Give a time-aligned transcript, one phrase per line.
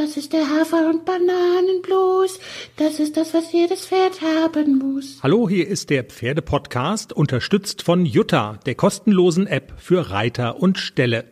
[0.00, 2.40] Das ist der Hafer- und Bananenblues.
[2.78, 5.18] Das ist das, was jedes Pferd haben muss.
[5.22, 11.26] Hallo, hier ist der Pferdepodcast, unterstützt von Jutta, der kostenlosen App für Reiter und Ställe.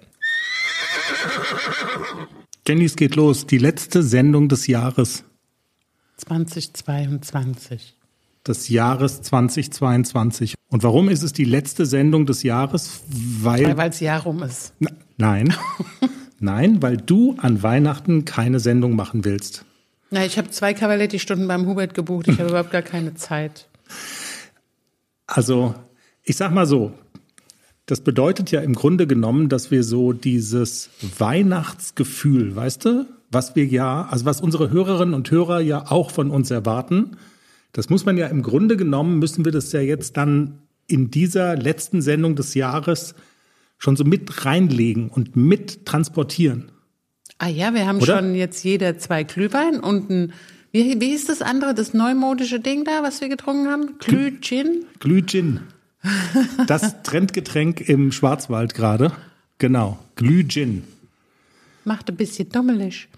[2.67, 3.47] Jenny, es geht los.
[3.47, 5.25] Die letzte Sendung des Jahres.
[6.19, 7.97] 2022.
[8.47, 10.57] Des Jahres 2022.
[10.69, 13.01] Und warum ist es die letzte Sendung des Jahres?
[13.09, 13.79] Weil.
[13.79, 14.75] Weil es Jahr rum ist.
[14.79, 15.55] Na, nein.
[16.41, 19.65] nein, weil du an Weihnachten keine Sendung machen willst.
[20.11, 22.29] Na, ich habe zwei Cavaletti-Stunden beim Hubert gebucht.
[22.29, 23.69] Ich habe überhaupt gar keine Zeit.
[25.27, 25.75] Also,
[26.23, 26.93] ich sag mal so,
[27.85, 33.67] das bedeutet ja im Grunde genommen, dass wir so dieses Weihnachtsgefühl, weißt du, was wir
[33.67, 37.17] ja, also was unsere Hörerinnen und Hörer ja auch von uns erwarten,
[37.73, 41.57] das muss man ja im Grunde genommen, müssen wir das ja jetzt dann in dieser
[41.57, 43.15] letzten Sendung des Jahres
[43.79, 46.71] schon so mit reinlegen und mit transportieren.
[47.39, 48.19] Ah ja, wir haben Oder?
[48.19, 50.33] schon jetzt jeder zwei Glühwein und ein,
[50.73, 53.99] wie, wie ist das andere, das neumodische Ding da, was wir getrunken haben?
[53.99, 54.85] Glühgin?
[54.99, 55.61] Glühgin.
[56.67, 59.13] Das Trendgetränk im Schwarzwald gerade.
[59.59, 59.99] Genau.
[60.17, 60.85] Glühgin.
[61.85, 63.09] Macht ein bisschen dummelig.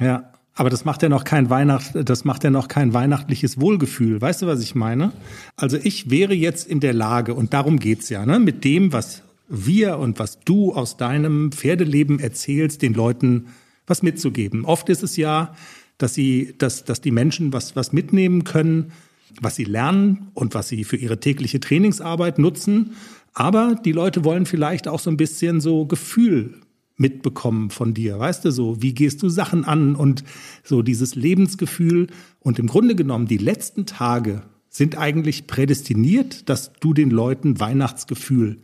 [0.00, 0.32] Ja.
[0.54, 4.20] Aber das macht ja noch kein Weihnacht, das macht ja noch kein weihnachtliches Wohlgefühl.
[4.20, 5.12] Weißt du, was ich meine?
[5.54, 9.22] Also ich wäre jetzt in der Lage, und darum geht's ja, ne, mit dem, was
[9.48, 13.46] wir und was du aus deinem Pferdeleben erzählst, den Leuten
[13.86, 14.64] was mitzugeben.
[14.64, 15.54] Oft ist es ja,
[15.96, 18.92] dass sie, dass, dass die Menschen was, was mitnehmen können,
[19.40, 22.92] was sie lernen und was sie für ihre tägliche Trainingsarbeit nutzen.
[23.32, 26.60] Aber die Leute wollen vielleicht auch so ein bisschen so Gefühl
[26.96, 30.24] mitbekommen von dir, weißt du, so, wie gehst du Sachen an und
[30.64, 32.08] so dieses Lebensgefühl.
[32.40, 38.58] Und im Grunde genommen, die letzten Tage sind eigentlich prädestiniert, dass du den Leuten Weihnachtsgefühl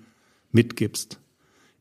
[0.55, 1.19] mitgibst.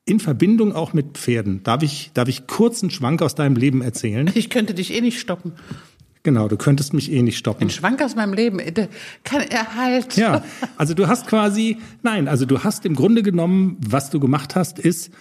[0.06, 1.64] In Verbindung auch mit Pferden.
[1.64, 4.30] Darf ich, darf ich kurz einen Schwank aus deinem Leben erzählen?
[4.36, 5.54] Ich könnte dich eh nicht stoppen.
[6.24, 7.64] Genau, du könntest mich eh nicht stoppen.
[7.64, 8.60] Ein Schwank aus meinem Leben.
[8.60, 8.88] äh,
[9.24, 10.16] Kann er halt.
[10.16, 10.44] Ja,
[10.78, 14.80] also du hast quasi, nein, also du hast im Grunde genommen, was du gemacht hast,
[14.80, 15.12] ist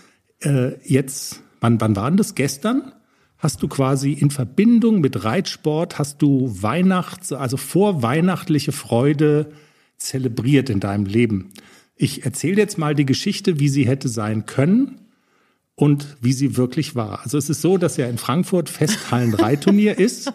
[0.41, 2.35] äh, jetzt, wann, wann war denn das?
[2.35, 2.93] Gestern?
[3.39, 9.51] Hast du quasi in Verbindung mit Reitsport, hast du Weihnachts-, also vorweihnachtliche Freude
[9.97, 11.53] zelebriert in deinem Leben.
[12.03, 15.03] Ich erzähle jetzt mal die Geschichte, wie sie hätte sein können
[15.77, 17.23] und wie sie wirklich war.
[17.23, 20.33] Also es ist so, dass ja in Frankfurt Festhallen-Reitturnier ist.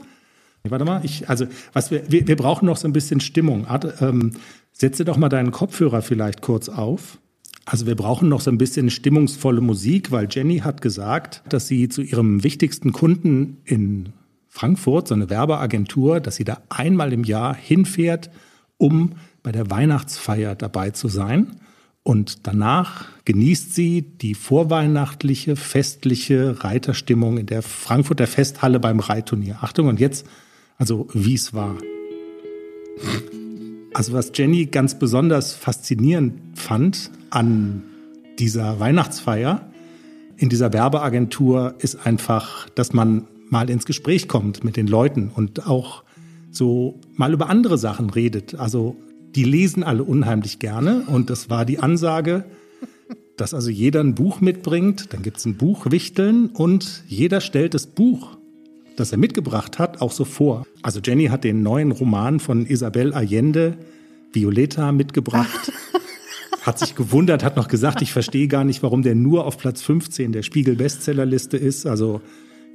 [0.64, 3.68] Warte mal, ich, also was wir, wir, wir brauchen noch so ein bisschen Stimmung.
[3.68, 4.32] Art, ähm,
[4.72, 7.18] setze doch mal deinen Kopfhörer vielleicht kurz auf.
[7.66, 11.90] Also wir brauchen noch so ein bisschen stimmungsvolle Musik, weil Jenny hat gesagt, dass sie
[11.90, 14.14] zu ihrem wichtigsten Kunden in
[14.48, 18.30] Frankfurt, so eine Werbeagentur, dass sie da einmal im Jahr hinfährt,
[18.78, 21.58] um bei der Weihnachtsfeier dabei zu sein.
[22.04, 29.58] Und danach genießt sie die vorweihnachtliche, festliche Reiterstimmung in der Frankfurter Festhalle beim Reitturnier.
[29.62, 30.26] Achtung, und jetzt,
[30.78, 31.76] also wie es war.
[33.94, 37.84] Also was Jenny ganz besonders faszinierend fand an
[38.40, 39.68] dieser Weihnachtsfeier
[40.38, 45.68] in dieser Werbeagentur ist einfach, dass man mal ins Gespräch kommt mit den Leuten und
[45.68, 46.04] auch
[46.52, 48.56] so mal über andere Sachen redet.
[48.56, 48.96] Also
[49.38, 52.44] die lesen alle unheimlich gerne und das war die Ansage,
[53.38, 57.86] dass also jeder ein Buch mitbringt, dann gibt's ein Buch Wichteln und jeder stellt das
[57.86, 58.36] Buch,
[58.96, 60.66] das er mitgebracht hat, auch so vor.
[60.82, 63.78] Also Jenny hat den neuen Roman von Isabel Allende,
[64.34, 65.72] Violeta, mitgebracht.
[66.64, 69.82] Hat sich gewundert, hat noch gesagt, ich verstehe gar nicht, warum der nur auf Platz
[69.82, 71.86] 15 der Spiegel-Bestsellerliste ist.
[71.86, 72.20] Also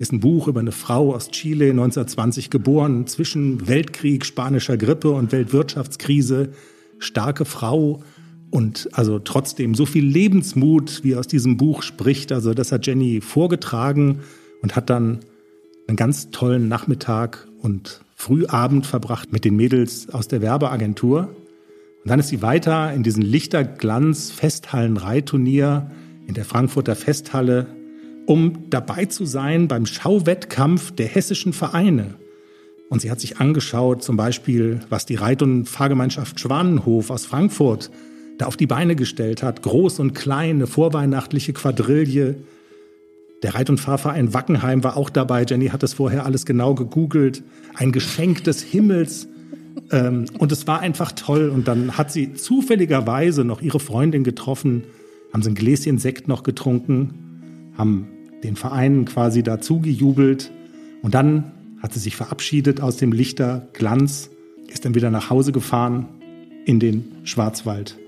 [0.03, 5.31] ist ein Buch über eine Frau aus Chile, 1920 geboren, zwischen Weltkrieg, spanischer Grippe und
[5.31, 6.49] Weltwirtschaftskrise.
[6.99, 8.03] Starke Frau
[8.51, 12.33] und also trotzdem so viel Lebensmut, wie aus diesem Buch spricht.
[12.33, 14.23] Also das hat Jenny vorgetragen
[14.61, 15.21] und hat dann
[15.87, 21.29] einen ganz tollen Nachmittag und Frühabend verbracht mit den Mädels aus der Werbeagentur.
[22.03, 25.93] Und dann ist sie weiter in diesen Lichterglanz Festhallen-Reitturnier
[26.27, 27.69] in der Frankfurter Festhalle,
[28.27, 32.15] um dabei zu sein beim Schauwettkampf der hessischen Vereine.
[32.89, 37.91] Und sie hat sich angeschaut, zum Beispiel, was die Reit- und Fahrgemeinschaft Schwanenhof aus Frankfurt
[38.39, 39.63] da auf die Beine gestellt hat.
[39.63, 42.37] Groß und klein, eine vorweihnachtliche Quadrille.
[43.43, 45.45] Der Reit- und Fahrverein Wackenheim war auch dabei.
[45.49, 47.43] Jenny hat das vorher alles genau gegoogelt.
[47.75, 49.27] Ein Geschenk des Himmels.
[49.91, 51.49] Ähm, und es war einfach toll.
[51.49, 54.85] Und dann hat sie zufälligerweise noch ihre Freundin getroffen,
[55.33, 57.22] haben sie ein Gläschen Sekt noch getrunken,
[57.83, 58.07] haben
[58.45, 60.53] den Verein quasi dazu gejubelt.
[61.03, 61.51] Und dann
[61.83, 64.31] hat sie sich verabschiedet aus dem Lichterglanz,
[64.69, 66.09] ist dann wieder nach Hause gefahren
[66.65, 67.99] in den Schwarzwald.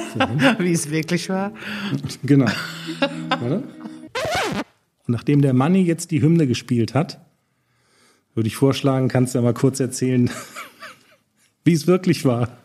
[0.60, 1.52] Wie es wirklich war.
[2.22, 2.46] Genau.
[3.40, 3.64] Und
[5.08, 7.20] nachdem der Manni jetzt die Hymne gespielt hat,
[8.36, 10.28] Würde ich vorschlagen, kannst du ja mal kurz erzählen,
[11.64, 12.63] wie es wirklich war.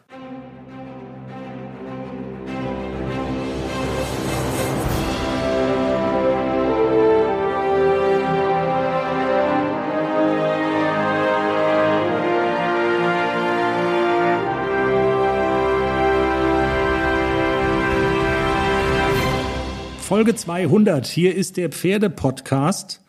[20.20, 21.08] Folge 200.
[21.08, 23.00] Hier ist der Pferde-Podcast.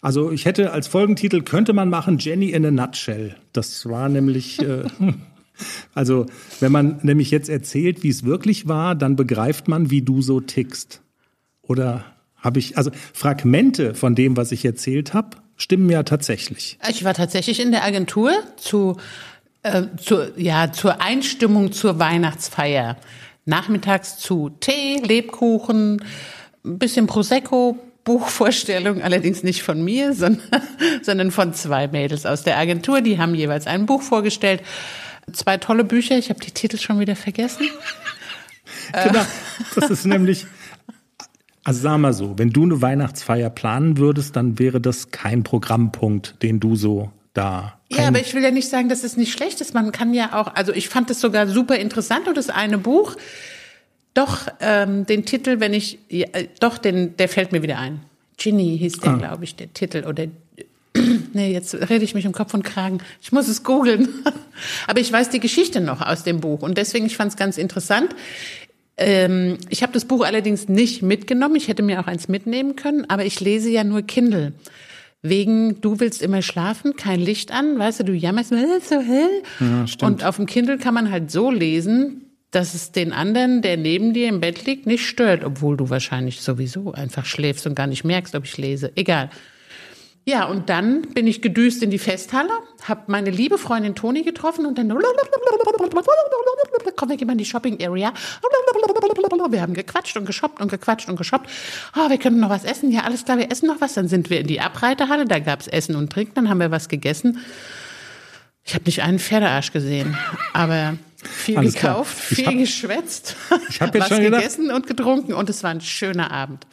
[0.00, 3.36] Also ich hätte als Folgentitel könnte man machen Jenny in a Nutshell.
[3.52, 4.84] Das war nämlich, äh,
[5.94, 6.24] also
[6.60, 10.40] wenn man nämlich jetzt erzählt, wie es wirklich war, dann begreift man, wie du so
[10.40, 11.02] tickst.
[11.60, 12.06] Oder
[12.38, 16.78] habe ich, also Fragmente von dem, was ich erzählt habe, stimmen ja tatsächlich.
[16.88, 18.96] Ich war tatsächlich in der Agentur zu,
[19.64, 22.96] äh, zur, ja, zur Einstimmung zur Weihnachtsfeier.
[23.44, 26.00] Nachmittags zu Tee, Lebkuchen,
[26.64, 30.62] ein bisschen Prosecco, Buchvorstellung, allerdings nicht von mir, sondern,
[31.02, 33.00] sondern von zwei Mädels aus der Agentur.
[33.00, 34.62] Die haben jeweils ein Buch vorgestellt.
[35.32, 36.18] Zwei tolle Bücher.
[36.18, 37.66] Ich habe die Titel schon wieder vergessen.
[38.92, 39.24] Genau,
[39.74, 40.46] das ist nämlich,
[41.64, 46.42] also sag mal so, wenn du eine Weihnachtsfeier planen würdest, dann wäre das kein Programmpunkt,
[46.42, 47.78] den du so da.
[47.90, 49.72] Ja, aber ich will ja nicht sagen, dass es nicht schlecht ist.
[49.72, 53.16] Man kann ja auch, also ich fand es sogar super interessant und das eine Buch
[54.14, 58.00] doch, ähm, den Titel, wenn ich, ja, äh, doch, den, der fällt mir wieder ein.
[58.36, 59.16] Ginny hieß der, ah.
[59.16, 60.04] glaube ich, der Titel.
[60.06, 60.26] Oder,
[61.32, 62.98] nee, jetzt rede ich mich um Kopf und Kragen.
[63.20, 64.08] Ich muss es googeln.
[64.86, 66.62] Aber ich weiß die Geschichte noch aus dem Buch.
[66.62, 68.14] Und deswegen, ich fand es ganz interessant.
[68.96, 71.56] Ähm, ich habe das Buch allerdings nicht mitgenommen.
[71.56, 73.10] Ich hätte mir auch eins mitnehmen können.
[73.10, 74.52] Aber ich lese ja nur Kindle.
[75.22, 78.50] Wegen, du willst immer schlafen, kein Licht an, weißt du, du jammerst,
[78.88, 79.42] so hell.
[79.58, 82.23] Ja, und auf dem Kindle kann man halt so lesen,
[82.54, 86.40] dass es den anderen, der neben dir im Bett liegt, nicht stört, obwohl du wahrscheinlich
[86.40, 88.92] sowieso einfach schläfst und gar nicht merkst, ob ich lese.
[88.94, 89.30] Egal.
[90.26, 92.48] Ja, und dann bin ich gedüst in die Festhalle,
[92.84, 94.88] habe meine liebe Freundin Toni getroffen und dann
[96.96, 98.10] komm, wir gehen mal in die Shopping Area.
[99.50, 101.50] Wir haben gequatscht und geshoppt und gequatscht und geshoppt.
[101.94, 102.90] Oh, wir können noch was essen.
[102.90, 103.94] Ja, alles klar, wir essen noch was.
[103.94, 106.88] Dann sind wir in die Abreiterhalle, da gab's Essen und Trinken, dann haben wir was
[106.88, 107.40] gegessen.
[108.64, 110.16] Ich habe nicht einen Pferdearsch gesehen,
[110.54, 110.96] aber
[111.28, 112.36] viel Alles gekauft, klar.
[112.36, 113.36] viel hab, geschwätzt,
[113.68, 116.66] ich hab jetzt was schon gedacht, gegessen und getrunken und es war ein schöner Abend.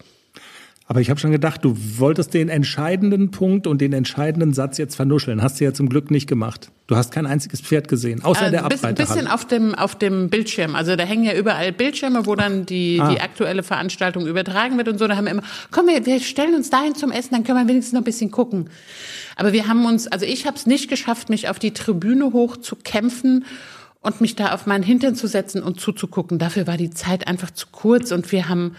[0.91, 4.95] Aber ich habe schon gedacht, du wolltest den entscheidenden Punkt und den entscheidenden Satz jetzt
[4.97, 5.41] vernuscheln.
[5.41, 6.69] Hast du ja zum Glück nicht gemacht.
[6.87, 8.97] Du hast kein einziges Pferd gesehen, außer also der Abreiterhalle.
[8.97, 10.75] Ein bisschen auf dem, auf dem Bildschirm.
[10.75, 13.09] Also da hängen ja überall Bildschirme, wo dann die, ah.
[13.09, 15.07] die aktuelle Veranstaltung übertragen wird und so.
[15.07, 17.69] Da haben wir immer, komm, wir, wir stellen uns dahin zum Essen, dann können wir
[17.69, 18.69] wenigstens noch ein bisschen gucken.
[19.37, 22.57] Aber wir haben uns, also ich habe es nicht geschafft, mich auf die Tribüne hoch
[22.57, 23.45] zu kämpfen
[24.01, 26.39] und mich da auf meinen Hintern zu setzen und zuzugucken.
[26.39, 28.75] Dafür war die Zeit einfach zu kurz und wir haben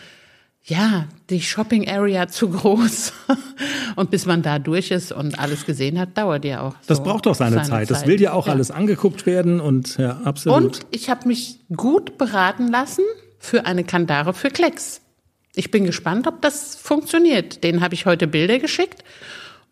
[0.64, 3.12] ja, die Shopping Area zu groß.
[3.96, 6.74] und bis man da durch ist und alles gesehen hat, dauert ja auch.
[6.86, 7.88] Das braucht doch seine, seine Zeit.
[7.88, 7.90] Zeit.
[7.90, 8.52] Das will ja auch ja.
[8.52, 10.62] alles angeguckt werden und ja, absolut.
[10.62, 13.04] Und ich habe mich gut beraten lassen
[13.38, 15.00] für eine Kandare für Klecks.
[15.54, 17.64] Ich bin gespannt, ob das funktioniert.
[17.64, 19.04] Den habe ich heute Bilder geschickt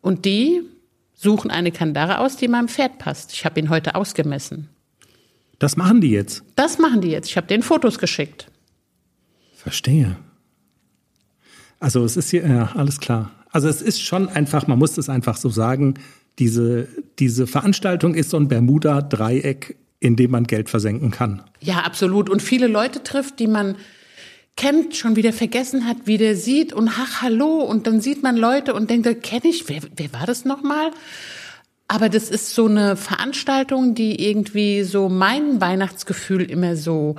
[0.02, 0.62] und die
[1.14, 3.32] suchen eine Kandare aus, die meinem Pferd passt.
[3.32, 4.68] Ich habe ihn heute ausgemessen.
[5.60, 6.42] Das machen die jetzt?
[6.56, 7.28] Das machen die jetzt.
[7.28, 8.48] Ich habe den Fotos geschickt.
[9.54, 10.16] Verstehe.
[11.78, 13.30] Also es ist hier, ja, alles klar.
[13.50, 15.94] Also es ist schon einfach, man muss es einfach so sagen,
[16.38, 21.42] diese, diese Veranstaltung ist so ein Bermuda-Dreieck, in dem man Geld versenken kann.
[21.60, 22.30] Ja, absolut.
[22.30, 23.76] Und viele Leute trifft, die man
[24.56, 27.60] kennt, schon wieder vergessen hat, wie der sieht und ach, hallo.
[27.60, 30.90] Und dann sieht man Leute und denkt, kenne ich, wer, wer war das nochmal?
[31.90, 37.16] Aber das ist so eine Veranstaltung, die irgendwie so mein Weihnachtsgefühl immer so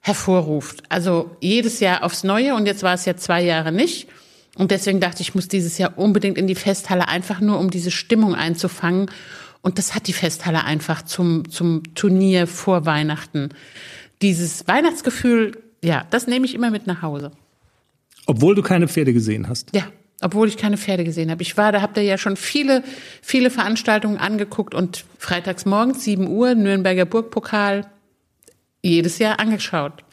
[0.00, 0.82] hervorruft.
[0.88, 4.08] Also jedes Jahr aufs Neue und jetzt war es ja zwei Jahre nicht.
[4.56, 7.70] Und deswegen dachte ich, ich muss dieses Jahr unbedingt in die Festhalle, einfach nur um
[7.70, 9.08] diese Stimmung einzufangen.
[9.62, 13.50] Und das hat die Festhalle einfach zum, zum Turnier vor Weihnachten.
[14.20, 17.30] Dieses Weihnachtsgefühl, ja, das nehme ich immer mit nach Hause.
[18.26, 19.72] Obwohl du keine Pferde gesehen hast?
[19.76, 19.84] Ja,
[20.20, 21.42] obwohl ich keine Pferde gesehen habe.
[21.42, 22.82] Ich war, da habt ihr ja schon viele,
[23.22, 27.86] viele Veranstaltungen angeguckt und freitags morgens 7 Uhr, Nürnberger Burgpokal,
[28.82, 30.04] jedes Jahr angeschaut.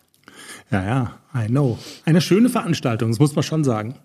[0.71, 1.77] Ja, ja, I know.
[2.05, 3.95] Eine schöne Veranstaltung, das muss man schon sagen.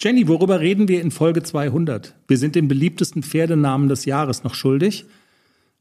[0.00, 2.14] Jenny, worüber reden wir in Folge 200?
[2.26, 5.06] Wir sind den beliebtesten Pferdenamen des Jahres noch schuldig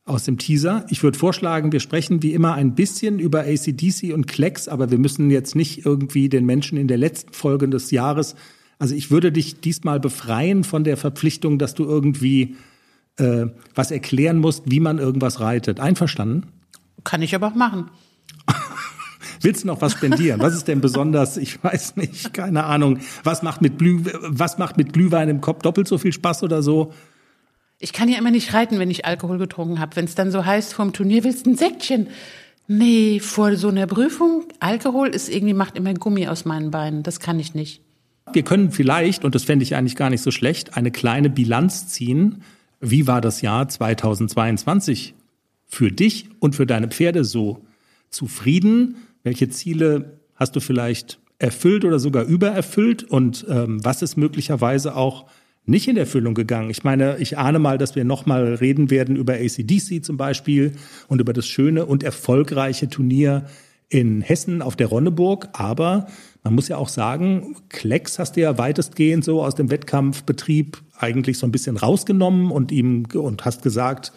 [0.03, 0.85] aus dem Teaser.
[0.89, 4.97] Ich würde vorschlagen, wir sprechen wie immer ein bisschen über ACDC und Klecks, aber wir
[4.97, 8.35] müssen jetzt nicht irgendwie den Menschen in der letzten Folge des Jahres,
[8.79, 12.55] also ich würde dich diesmal befreien von der Verpflichtung, dass du irgendwie
[13.17, 15.79] äh, was erklären musst, wie man irgendwas reitet.
[15.79, 16.47] Einverstanden?
[17.03, 17.89] Kann ich aber auch machen.
[19.41, 20.41] Willst du noch was spendieren?
[20.41, 21.37] Was ist denn besonders?
[21.37, 22.99] Ich weiß nicht, keine Ahnung.
[23.23, 26.61] Was macht mit, Blü was macht mit Glühwein im Kopf doppelt so viel Spaß oder
[26.61, 26.93] so?
[27.79, 29.95] Ich kann ja immer nicht reiten, wenn ich Alkohol getrunken habe.
[29.95, 32.07] Wenn es dann so heißt vom Turnier, willst du ein Säckchen?
[32.67, 37.03] Nee, vor so einer Prüfung, Alkohol ist irgendwie, macht immer Gummi aus meinen Beinen.
[37.03, 37.81] Das kann ich nicht.
[38.33, 41.87] Wir können vielleicht, und das fände ich eigentlich gar nicht so schlecht, eine kleine Bilanz
[41.87, 42.43] ziehen.
[42.79, 45.15] Wie war das Jahr 2022
[45.65, 47.65] für dich und für deine Pferde so?
[48.09, 48.95] Zufrieden?
[49.23, 53.03] Welche Ziele hast du vielleicht erfüllt oder sogar übererfüllt?
[53.03, 55.25] Und ähm, was ist möglicherweise auch
[55.67, 56.69] nicht in Erfüllung gegangen.
[56.69, 60.71] Ich meine, ich ahne mal, dass wir nochmal reden werden über ACDC zum Beispiel
[61.09, 63.45] und über das schöne und erfolgreiche Turnier
[63.89, 65.49] in Hessen auf der Ronneburg.
[65.53, 66.07] Aber
[66.43, 71.37] man muss ja auch sagen, Klecks hast du ja weitestgehend so aus dem Wettkampfbetrieb eigentlich
[71.37, 74.11] so ein bisschen rausgenommen und ihm und hast gesagt,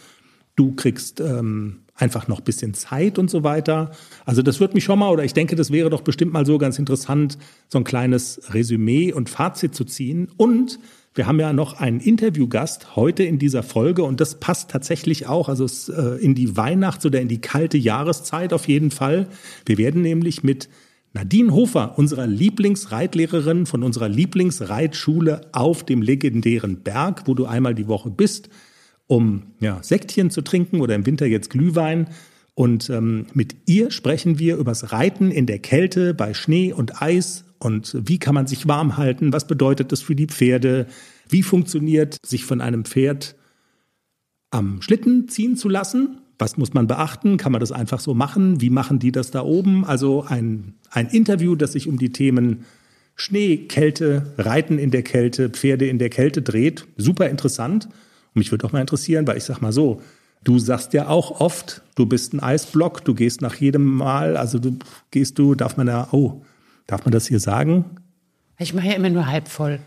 [0.57, 3.91] du kriegst ähm, einfach noch bisschen Zeit und so weiter.
[4.25, 6.59] Also das wird mich schon mal, oder ich denke, das wäre doch bestimmt mal so
[6.59, 10.29] ganz interessant, so ein kleines Resümee und Fazit zu ziehen.
[10.37, 10.79] Und
[11.15, 15.49] wir haben ja noch einen Interviewgast heute in dieser Folge und das passt tatsächlich auch,
[15.49, 19.27] also äh, in die Weihnachts- oder in die kalte Jahreszeit auf jeden Fall.
[19.67, 20.69] Wir werden nämlich mit
[21.13, 27.89] Nadine Hofer, unserer Lieblingsreitlehrerin von unserer Lieblingsreitschule auf dem legendären Berg, wo du einmal die
[27.89, 28.49] Woche bist,
[29.09, 32.09] um ja, Sektchen zu trinken oder im Winter jetzt Glühwein.
[32.55, 37.45] Und ähm, mit ihr sprechen wir übers Reiten in der Kälte bei Schnee und Eis
[37.63, 39.33] und wie kann man sich warm halten?
[39.33, 40.87] Was bedeutet das für die Pferde?
[41.29, 43.37] Wie funktioniert sich von einem Pferd
[44.51, 46.19] am Schlitten ziehen zu lassen?
[46.39, 47.37] Was muss man beachten?
[47.37, 48.63] Kann man das einfach so machen?
[48.63, 49.85] Wie machen die das da oben?
[49.85, 52.65] Also ein, ein Interview, das sich um die Themen
[53.15, 56.87] Schnee, Kälte, Reiten in der Kälte, Pferde in der Kälte dreht.
[56.97, 57.87] Super interessant.
[57.87, 60.01] Und mich würde auch mal interessieren, weil ich sag mal so,
[60.43, 64.59] du sagst ja auch oft, du bist ein Eisblock, du gehst nach jedem Mal, also
[64.59, 64.79] du
[65.11, 66.41] gehst du, darf man da, oh,
[66.91, 67.85] Darf man das hier sagen?
[68.59, 69.79] Ich mache ja immer nur halb voll.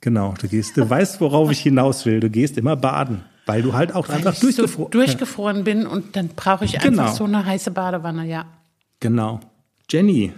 [0.00, 2.18] Genau, du gehst, du weißt, worauf ich hinaus will.
[2.18, 6.16] Du gehst immer baden, weil du halt auch weil einfach durchgefro so durchgefroren bin und
[6.16, 7.02] dann brauche ich genau.
[7.02, 8.46] einfach so eine heiße Badewanne, ja.
[8.98, 9.38] Genau.
[9.88, 10.32] Jenny,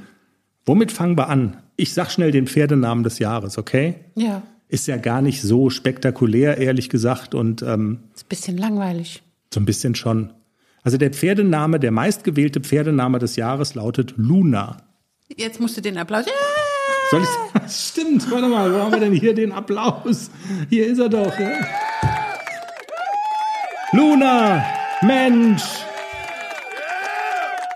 [0.67, 1.57] womit fangen wir an?
[1.77, 3.95] Ich sag schnell den Pferdenamen des Jahres, okay?
[4.17, 4.43] Ja.
[4.69, 7.35] Ist ja gar nicht so spektakulär, ehrlich gesagt.
[7.35, 9.23] Und ähm, ist ein bisschen langweilig.
[9.51, 10.29] So ein bisschen schon.
[10.83, 14.77] Also der Pferdename, der meistgewählte Pferdename des Jahres lautet Luna.
[15.29, 16.27] Jetzt musst du den Applaus.
[17.11, 17.73] Soll ich?
[17.73, 20.31] Stimmt, warte mal, wo haben wir denn hier den Applaus?
[20.69, 21.39] Hier ist er doch.
[21.39, 21.51] Ja?
[23.93, 24.65] Luna,
[25.03, 25.63] Mensch.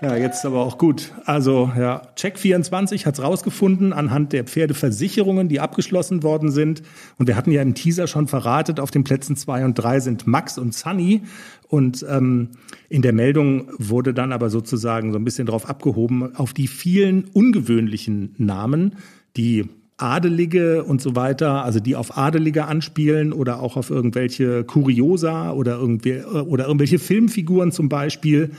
[0.01, 1.11] Ja, jetzt aber auch gut.
[1.25, 6.83] Also, ja, Check24 hat's rausgefunden anhand der Pferdeversicherungen, die abgeschlossen worden sind.
[7.17, 10.25] Und wir hatten ja im Teaser schon verratet, auf den Plätzen zwei und drei sind
[10.25, 11.23] Max und Sunny.
[11.67, 12.51] Und ähm,
[12.87, 17.25] in der Meldung wurde dann aber sozusagen so ein bisschen drauf abgehoben, auf die vielen
[17.33, 18.95] ungewöhnlichen Namen,
[19.35, 19.65] die
[19.97, 25.77] Adelige und so weiter, also die auf Adelige anspielen oder auch auf irgendwelche Kuriosa oder,
[25.77, 28.51] irgendwie, oder irgendwelche Filmfiguren zum Beispiel.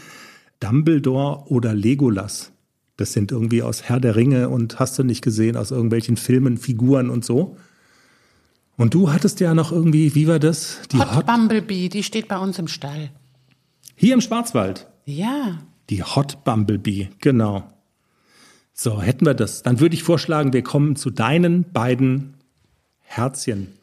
[0.60, 2.52] Dumbledore oder Legolas.
[2.96, 6.58] Das sind irgendwie aus Herr der Ringe und hast du nicht gesehen, aus irgendwelchen Filmen,
[6.58, 7.56] Figuren und so.
[8.76, 10.80] Und du hattest ja noch irgendwie, wie war das?
[10.92, 13.10] Die Hot, Hot Bumblebee, die steht bei uns im Stall.
[13.96, 14.86] Hier im Schwarzwald?
[15.04, 15.58] Ja.
[15.88, 17.64] Die Hot Bumblebee, genau.
[18.72, 19.62] So, hätten wir das.
[19.62, 22.34] Dann würde ich vorschlagen, wir kommen zu deinen beiden
[23.00, 23.74] Herzchen.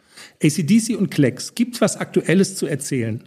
[0.41, 3.23] ACDC und Klecks, gibt's was Aktuelles zu erzählen?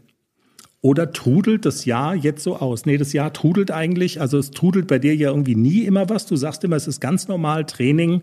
[0.82, 2.86] Oder trudelt das Jahr jetzt so aus?
[2.86, 6.24] Nee, das Jahr trudelt eigentlich, also es trudelt bei dir ja irgendwie nie immer was.
[6.24, 8.22] Du sagst immer, es ist ganz normal Training,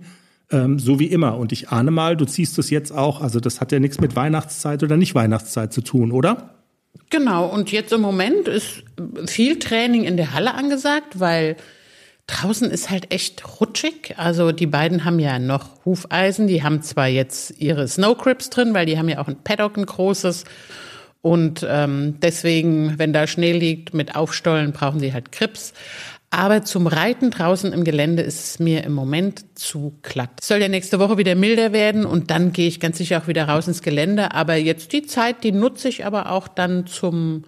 [0.52, 1.38] ähm, so wie immer.
[1.38, 3.22] Und ich ahne mal, du ziehst es jetzt auch.
[3.22, 6.56] Also das hat ja nichts mit Weihnachtszeit oder nicht Weihnachtszeit zu tun, oder?
[7.12, 7.46] Genau.
[7.46, 8.84] Und jetzt im Moment ist
[9.28, 11.58] viel Training in der Halle angesagt, weil
[12.26, 14.16] draußen ist halt echt rutschig.
[14.18, 16.48] Also die beiden haben ja noch Hufeisen.
[16.48, 19.86] Die haben zwar jetzt ihre Snowcrips drin, weil die haben ja auch ein Paddock, ein
[19.86, 20.44] großes.
[21.22, 25.74] Und ähm, deswegen, wenn da Schnee liegt mit Aufstollen, brauchen sie halt Krips.
[26.30, 30.32] Aber zum Reiten draußen im Gelände ist es mir im Moment zu glatt.
[30.42, 33.28] Es soll ja nächste Woche wieder milder werden und dann gehe ich ganz sicher auch
[33.28, 34.34] wieder raus ins Gelände.
[34.34, 37.46] Aber jetzt die Zeit, die nutze ich aber auch dann zum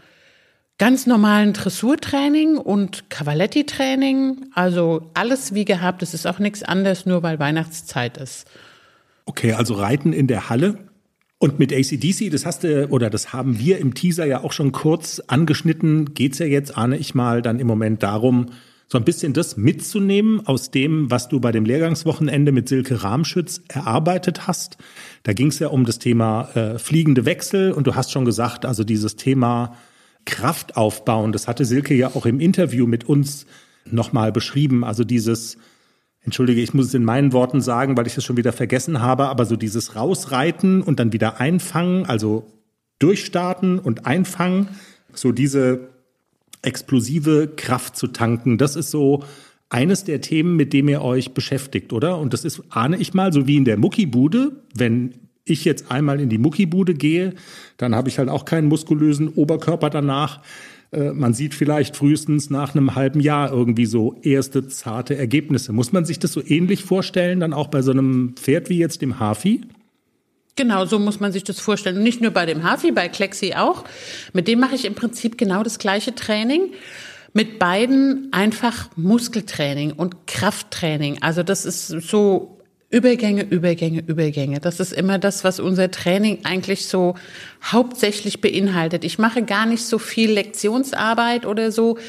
[0.78, 4.46] ganz normalen Dressurtraining und Cavaletti-Training.
[4.56, 6.02] Also alles wie gehabt.
[6.02, 8.48] Es ist auch nichts anderes, nur weil Weihnachtszeit ist.
[9.26, 10.89] Okay, also Reiten in der Halle
[11.40, 14.74] und mit ACDC, das hast du, oder das haben wir im Teaser ja auch schon
[14.74, 18.48] kurz angeschnitten, geht's ja jetzt, ahne ich mal, dann im Moment darum,
[18.88, 23.62] so ein bisschen das mitzunehmen aus dem, was du bei dem Lehrgangswochenende mit Silke Rahmschütz
[23.68, 24.78] erarbeitet hast.
[25.24, 28.84] Da ging's ja um das Thema äh, fliegende Wechsel und du hast schon gesagt, also
[28.84, 29.78] dieses Thema
[30.26, 33.46] Kraft aufbauen, das hatte Silke ja auch im Interview mit uns
[33.86, 34.84] nochmal beschrieben.
[34.84, 35.58] Also dieses
[36.22, 39.28] entschuldige, ich muss es in meinen Worten sagen, weil ich es schon wieder vergessen habe,
[39.28, 42.46] aber so dieses Rausreiten und dann wieder einfangen, also
[43.00, 44.68] Durchstarten und Einfangen,
[45.14, 45.90] so diese
[46.62, 49.24] explosive Kraft zu tanken, das ist so
[49.70, 52.18] eines der Themen, mit dem ihr euch beschäftigt, oder?
[52.18, 55.14] Und das ist, ahne ich mal, so wie in der Muckibude, wenn
[55.46, 57.34] ich jetzt einmal in die Muckibude gehe,
[57.78, 60.42] dann habe ich halt auch keinen muskulösen Oberkörper danach.
[60.92, 65.74] Äh, man sieht vielleicht frühestens nach einem halben Jahr irgendwie so erste zarte Ergebnisse.
[65.74, 69.02] Muss man sich das so ähnlich vorstellen, dann auch bei so einem Pferd wie jetzt
[69.02, 69.62] dem Hafi?
[70.56, 72.04] Genau, so muss man sich das vorstellen.
[72.04, 73.86] Nicht nur bei dem Hafi, bei Klexi auch.
[74.34, 76.74] Mit dem mache ich im Prinzip genau das gleiche Training.
[77.34, 81.22] Mit beiden einfach Muskeltraining und Krafttraining.
[81.22, 82.59] Also das ist so
[82.92, 84.60] Übergänge, Übergänge, Übergänge.
[84.60, 87.16] Das ist immer das, was unser Training eigentlich so
[87.64, 89.04] hauptsächlich beinhaltet.
[89.04, 92.00] Ich mache gar nicht so viel Lektionsarbeit oder so,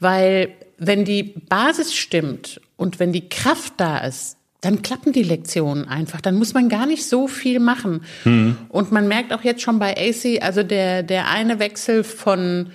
[0.00, 5.86] weil wenn die Basis stimmt und wenn die Kraft da ist, dann klappen die Lektionen
[5.86, 6.20] einfach.
[6.20, 8.02] Dann muss man gar nicht so viel machen.
[8.24, 8.56] Mhm.
[8.70, 12.70] Und man merkt auch jetzt schon bei AC, also der, der eine Wechsel von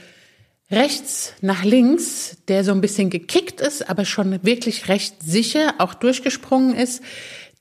[0.72, 5.96] rechts nach links, der so ein bisschen gekickt ist, aber schon wirklich recht sicher auch
[5.96, 7.02] durchgesprungen ist,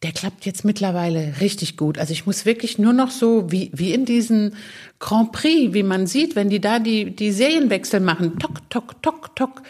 [0.02, 1.99] der klappt jetzt mittlerweile richtig gut.
[1.99, 4.55] Also ich muss wirklich nur noch so wie, wie in diesen
[5.00, 9.35] Grand Prix, wie man sieht, wenn die da die, die Serienwechsel machen, tok, tok, tok,
[9.35, 9.62] tok.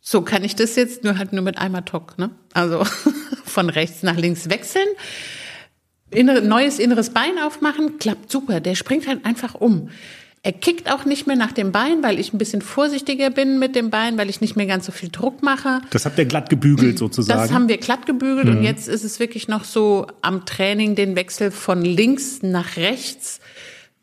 [0.00, 2.30] So kann ich das jetzt nur halt nur mit einmal tok, ne?
[2.52, 2.84] Also
[3.44, 4.88] von rechts nach links wechseln.
[6.10, 8.60] Innere, neues inneres Bein aufmachen, klappt super.
[8.60, 9.90] Der springt halt einfach um.
[10.42, 13.76] Er kickt auch nicht mehr nach dem Bein, weil ich ein bisschen vorsichtiger bin mit
[13.76, 15.82] dem Bein, weil ich nicht mehr ganz so viel Druck mache.
[15.90, 17.38] Das habt ihr glatt gebügelt sozusagen.
[17.38, 18.58] Das haben wir glatt gebügelt mhm.
[18.58, 23.40] und jetzt ist es wirklich noch so am Training den Wechsel von links nach rechts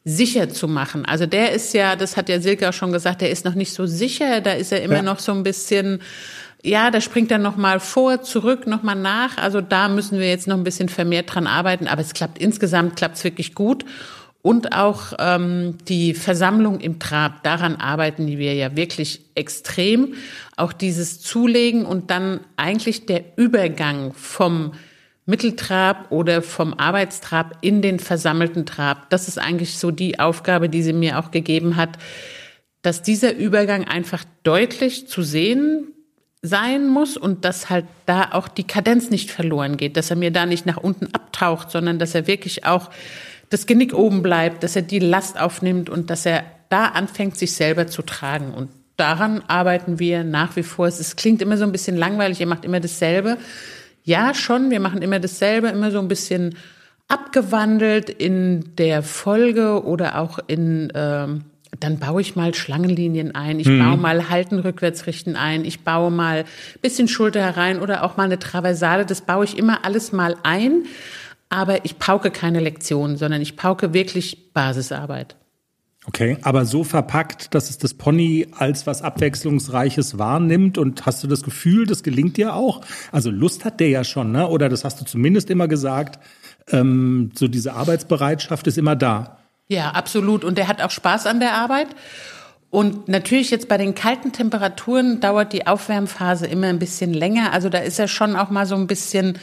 [0.05, 1.05] sicher zu machen.
[1.05, 3.73] Also der ist ja, das hat ja Silke auch schon gesagt, der ist noch nicht
[3.73, 5.01] so sicher, da ist er immer ja.
[5.01, 6.01] noch so ein bisschen
[6.63, 9.37] ja, da springt er noch mal vor, zurück, noch mal nach.
[9.37, 11.87] Also da müssen wir jetzt noch ein bisschen vermehrt dran arbeiten.
[11.87, 13.85] Aber es klappt insgesamt, klappt es wirklich gut
[14.47, 17.43] und auch ähm, die Versammlung im Trab.
[17.43, 20.13] Daran arbeiten wir ja wirklich extrem.
[20.55, 24.71] Auch dieses Zulegen und dann eigentlich der Übergang vom
[25.25, 29.09] Mitteltrab oder vom Arbeitstrab in den versammelten Trab.
[29.09, 31.97] Das ist eigentlich so die Aufgabe, die sie mir auch gegeben hat,
[32.83, 35.87] dass dieser Übergang einfach deutlich zu sehen
[36.41, 40.31] sein muss und dass halt da auch die Kadenz nicht verloren geht, dass er mir
[40.31, 42.89] da nicht nach unten abtaucht, sondern dass er wirklich auch
[43.49, 47.53] das Genick oben bleibt, dass er die Last aufnimmt und dass er da anfängt, sich
[47.53, 48.53] selber zu tragen.
[48.53, 50.87] Und daran arbeiten wir nach wie vor.
[50.87, 53.37] Es klingt immer so ein bisschen langweilig, ihr macht immer dasselbe.
[54.03, 56.55] Ja, schon, wir machen immer dasselbe, immer so ein bisschen
[57.07, 61.27] abgewandelt in der Folge oder auch in, äh,
[61.79, 63.79] dann baue ich mal Schlangenlinien ein, ich mhm.
[63.79, 66.43] baue mal Halten, rückwärts richten ein, ich baue mal
[66.81, 70.83] bisschen Schulter herein oder auch mal eine Traversale, das baue ich immer alles mal ein
[71.49, 75.35] aber ich pauke keine Lektionen, sondern ich pauke wirklich Basisarbeit.
[76.05, 81.27] Okay, aber so verpackt, dass es das Pony als was Abwechslungsreiches wahrnimmt und hast du
[81.27, 82.81] das Gefühl, das gelingt dir auch?
[83.11, 84.47] Also Lust hat der ja schon, ne?
[84.47, 86.23] Oder das hast du zumindest immer gesagt,
[86.71, 89.39] ähm, so diese Arbeitsbereitschaft ist immer da.
[89.67, 90.45] Ja, absolut.
[90.45, 91.87] Und der hat auch Spaß an der Arbeit.
[92.69, 97.51] Und natürlich jetzt bei den kalten Temperaturen dauert die Aufwärmphase immer ein bisschen länger.
[97.51, 99.39] Also da ist er schon auch mal so ein bisschen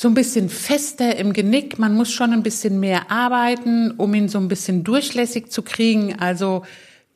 [0.00, 1.80] so ein bisschen fester im Genick.
[1.80, 6.20] Man muss schon ein bisschen mehr arbeiten, um ihn so ein bisschen durchlässig zu kriegen.
[6.20, 6.62] Also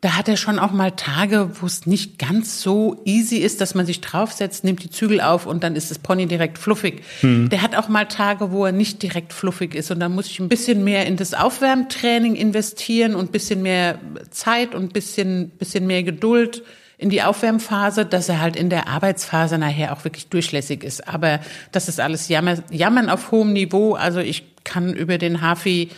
[0.01, 3.77] da hat er schon auch mal Tage, wo es nicht ganz so easy ist, dass
[3.77, 7.05] man sich draufsetzt, nimmt die Zügel auf und dann ist das Pony direkt fluffig.
[7.21, 7.51] Hm.
[7.51, 10.41] Der hat auch mal Tage, wo er nicht direkt fluffig ist und dann muss ich
[10.41, 15.51] ein bisschen mehr in das Aufwärmtraining investieren und ein bisschen mehr Zeit und ein bisschen,
[15.51, 16.65] bisschen mehr Geduld
[17.03, 21.09] in die Aufwärmphase, dass er halt in der Arbeitsphase nachher auch wirklich durchlässig ist.
[21.09, 21.41] Aber
[21.73, 23.95] das ist alles Jammer, Jammern auf hohem Niveau.
[23.95, 25.91] Also ich kann über den Hafi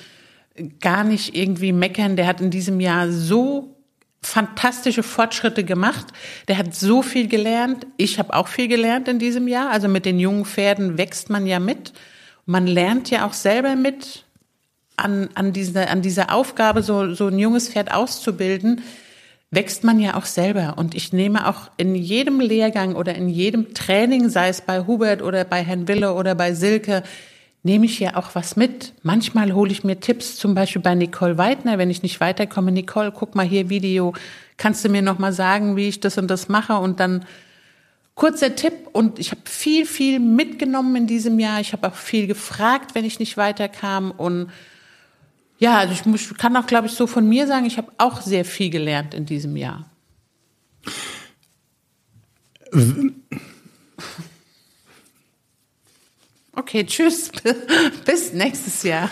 [0.80, 2.16] gar nicht irgendwie meckern.
[2.16, 3.76] Der hat in diesem Jahr so
[4.22, 6.06] fantastische Fortschritte gemacht.
[6.48, 7.86] Der hat so viel gelernt.
[7.98, 9.70] Ich habe auch viel gelernt in diesem Jahr.
[9.70, 11.92] Also mit den jungen Pferden wächst man ja mit.
[12.46, 14.24] Man lernt ja auch selber mit
[14.96, 18.80] an, an, dieser, an dieser Aufgabe, so, so ein junges Pferd auszubilden
[19.50, 20.74] wächst man ja auch selber.
[20.78, 25.22] Und ich nehme auch in jedem Lehrgang oder in jedem Training, sei es bei Hubert
[25.22, 27.02] oder bei Herrn Wille oder bei Silke,
[27.62, 28.92] nehme ich ja auch was mit.
[29.02, 32.72] Manchmal hole ich mir Tipps, zum Beispiel bei Nicole Weidner, wenn ich nicht weiterkomme.
[32.72, 34.12] Nicole, guck mal hier Video.
[34.57, 36.74] Kannst du mir noch mal sagen, wie ich das und das mache?
[36.74, 37.24] Und dann
[38.14, 38.74] kurzer Tipp.
[38.92, 41.61] Und ich habe viel, viel mitgenommen in diesem Jahr.
[41.61, 44.11] Ich habe auch viel gefragt, wenn ich nicht weiterkam.
[44.11, 44.50] Und
[45.64, 48.20] ja, also ich muss, kann auch, glaube ich, so von mir sagen, ich habe auch
[48.20, 49.90] sehr viel gelernt in diesem Jahr.
[56.53, 57.31] Okay, tschüss.
[58.05, 59.09] Bis nächstes Jahr.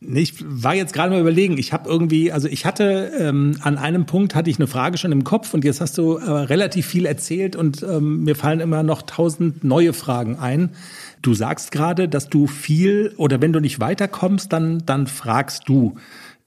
[0.00, 1.58] Ich war jetzt gerade mal überlegen.
[1.58, 5.10] Ich habe irgendwie, also ich hatte ähm, an einem Punkt hatte ich eine Frage schon
[5.10, 8.84] im Kopf und jetzt hast du äh, relativ viel erzählt und ähm, mir fallen immer
[8.84, 10.70] noch tausend neue Fragen ein.
[11.22, 15.94] Du sagst gerade, dass du viel oder wenn du nicht weiterkommst, dann dann fragst du.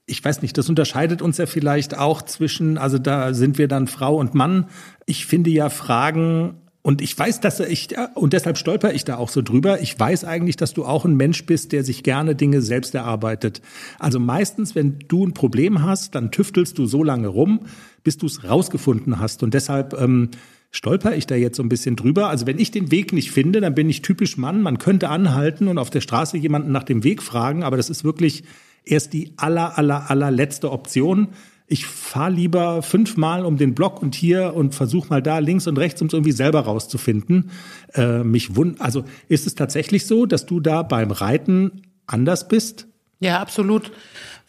[0.06, 3.88] Ich weiß nicht, das unterscheidet uns ja vielleicht auch zwischen, also da sind wir dann
[3.88, 4.68] Frau und Mann.
[5.08, 9.30] Ich finde ja Fragen und ich weiß, dass ich, und deshalb stolper ich da auch
[9.30, 12.62] so drüber, ich weiß eigentlich, dass du auch ein Mensch bist, der sich gerne Dinge
[12.62, 13.64] selbst erarbeitet.
[13.98, 17.62] Also meistens, wenn du ein Problem hast, dann tüftelst du so lange rum,
[18.04, 19.42] bis du es rausgefunden hast.
[19.42, 20.30] Und deshalb ähm,
[20.76, 22.30] stolper ich da jetzt so ein bisschen drüber.
[22.30, 24.62] Also wenn ich den Weg nicht finde, dann bin ich typisch Mann.
[24.62, 28.04] Man könnte anhalten und auf der Straße jemanden nach dem Weg fragen, aber das ist
[28.04, 28.44] wirklich
[28.84, 31.30] erst die aller, aller, allerletzte Option
[31.68, 35.78] ich fahre lieber fünfmal um den Block und hier und versuche mal da links und
[35.78, 37.50] rechts, um es irgendwie selber rauszufinden.
[37.94, 42.88] Äh, mich wund also ist es tatsächlich so, dass du da beim Reiten anders bist?
[43.20, 43.92] Ja, absolut.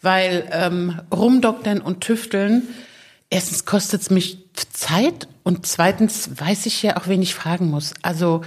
[0.01, 2.63] Weil ähm, rumdoktern und tüfteln,
[3.29, 4.37] erstens kostet es mich
[4.71, 7.93] Zeit und zweitens weiß ich ja auch, wen ich fragen muss.
[8.01, 8.41] Also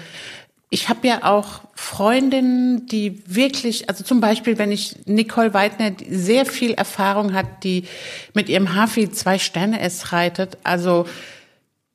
[0.70, 6.14] ich habe ja auch Freundinnen, die wirklich, also zum Beispiel, wenn ich Nicole Weidner, die
[6.14, 7.84] sehr viel Erfahrung hat, die
[8.34, 11.06] mit ihrem Hafi zwei Sterne es reitet, also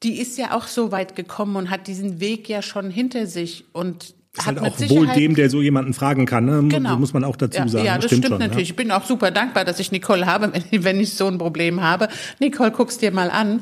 [0.03, 3.63] die ist ja auch so weit gekommen und hat diesen Weg ja schon hinter sich
[3.71, 6.63] und ist halt auch wohl dem, der so jemanden fragen kann, ne?
[6.67, 6.97] Genau.
[6.97, 7.85] muss man auch dazu ja, sagen.
[7.85, 8.69] Ja, das, stimmt, stimmt schon, natürlich.
[8.69, 8.73] Ja.
[8.73, 11.81] Ich bin auch super dankbar, dass ich Nicole habe, wenn, wenn ich so ein Problem
[11.81, 12.09] habe.
[12.39, 13.61] Nicole, guck's dir mal an.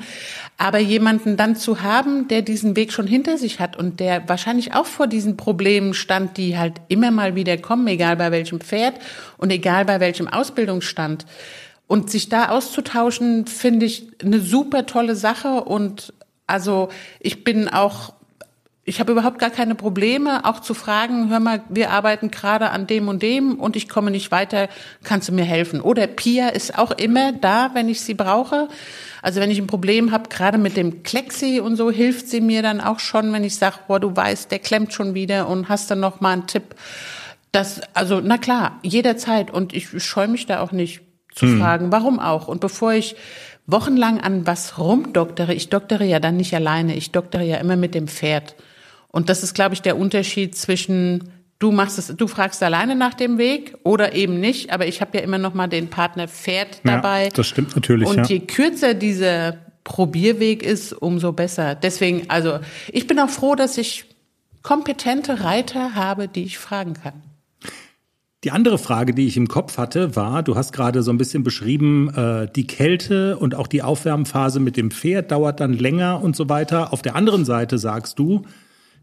[0.58, 4.74] Aber jemanden dann zu haben, der diesen Weg schon hinter sich hat und der wahrscheinlich
[4.74, 8.96] auch vor diesen Problemen stand, die halt immer mal wieder kommen, egal bei welchem Pferd
[9.38, 11.26] und egal bei welchem Ausbildungsstand.
[11.88, 16.14] Und sich da auszutauschen, finde ich eine super tolle Sache und
[16.48, 18.13] also ich bin auch
[18.86, 22.86] ich habe überhaupt gar keine Probleme, auch zu fragen, hör mal, wir arbeiten gerade an
[22.86, 24.68] dem und dem und ich komme nicht weiter,
[25.06, 25.80] kannst du mir helfen?
[25.80, 28.68] Oder Pia ist auch immer da, wenn ich sie brauche.
[29.22, 32.62] Also wenn ich ein Problem habe, gerade mit dem Klexi und so, hilft sie mir
[32.62, 35.90] dann auch schon, wenn ich sage, boah, du weißt, der klemmt schon wieder und hast
[35.90, 36.76] dann noch mal einen Tipp.
[37.54, 39.50] Das, also, na klar, jederzeit.
[39.50, 41.02] Und ich scheue mich da auch nicht
[41.34, 41.60] zu hm.
[41.60, 42.50] fragen, warum auch.
[42.50, 43.16] Und bevor ich
[43.66, 47.96] wochenlang an was rumdoktere, ich doktere ja dann nicht alleine, ich doktere ja immer mit
[47.96, 48.56] dem Pferd.
[49.14, 53.14] Und das ist, glaube ich, der Unterschied zwischen du machst es, du fragst alleine nach
[53.14, 54.74] dem Weg oder eben nicht.
[54.74, 57.26] Aber ich habe ja immer noch mal den Partner Pferd dabei.
[57.26, 58.10] Ja, das stimmt natürlich.
[58.10, 58.24] Und ja.
[58.24, 61.76] je kürzer dieser Probierweg ist, umso besser.
[61.76, 62.60] Deswegen, also
[62.92, 64.06] ich bin auch froh, dass ich
[64.62, 67.22] kompetente Reiter habe, die ich fragen kann.
[68.44, 71.44] Die andere Frage, die ich im Kopf hatte, war, du hast gerade so ein bisschen
[71.44, 76.36] beschrieben, äh, die Kälte und auch die Aufwärmphase mit dem Pferd dauert dann länger und
[76.36, 76.92] so weiter.
[76.92, 78.44] Auf der anderen Seite sagst du,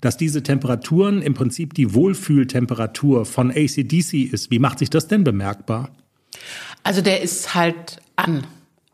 [0.01, 4.51] dass diese Temperaturen im Prinzip die Wohlfühltemperatur von ACDC ist.
[4.51, 5.91] Wie macht sich das denn bemerkbar?
[6.83, 8.47] Also der ist halt an.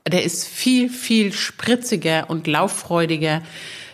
[0.07, 3.43] Der ist viel, viel spritziger und lauffreudiger.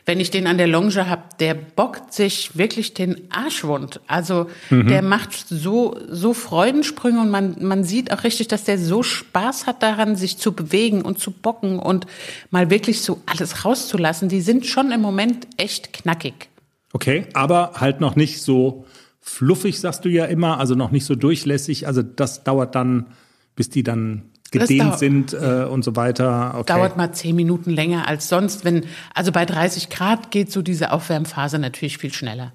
[0.04, 4.00] Wenn ich den an der Longe habe, der bockt sich wirklich den Arschwund.
[4.08, 4.88] Also mhm.
[4.88, 9.66] der macht so, so Freudensprünge und man, man sieht auch richtig, dass der so Spaß
[9.66, 12.06] hat daran, sich zu bewegen und zu bocken und
[12.50, 14.28] mal wirklich so alles rauszulassen.
[14.28, 16.48] Die sind schon im Moment echt knackig.
[16.92, 18.86] Okay, aber halt noch nicht so
[19.20, 21.86] fluffig, sagst du ja immer, also noch nicht so durchlässig.
[21.86, 23.06] Also das dauert dann,
[23.54, 26.54] bis die dann gedehnt sind äh, und so weiter.
[26.58, 26.72] Okay.
[26.74, 28.64] Dauert mal zehn Minuten länger als sonst.
[28.64, 32.52] Wenn also bei 30 Grad geht so diese Aufwärmphase natürlich viel schneller.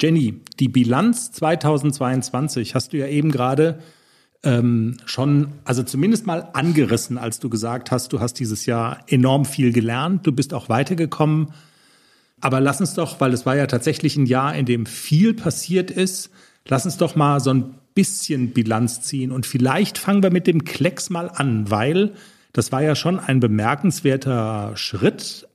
[0.00, 3.80] Jenny, die Bilanz 2022 hast du ja eben gerade
[4.44, 9.44] ähm, schon, also zumindest mal angerissen, als du gesagt hast, du hast dieses Jahr enorm
[9.44, 11.52] viel gelernt, du bist auch weitergekommen.
[12.42, 15.92] Aber lass uns doch, weil es war ja tatsächlich ein Jahr, in dem viel passiert
[15.92, 16.28] ist,
[16.66, 19.30] lass uns doch mal so ein bisschen Bilanz ziehen.
[19.30, 22.14] Und vielleicht fangen wir mit dem Klecks mal an, weil
[22.52, 25.48] das war ja schon ein bemerkenswerter Schritt.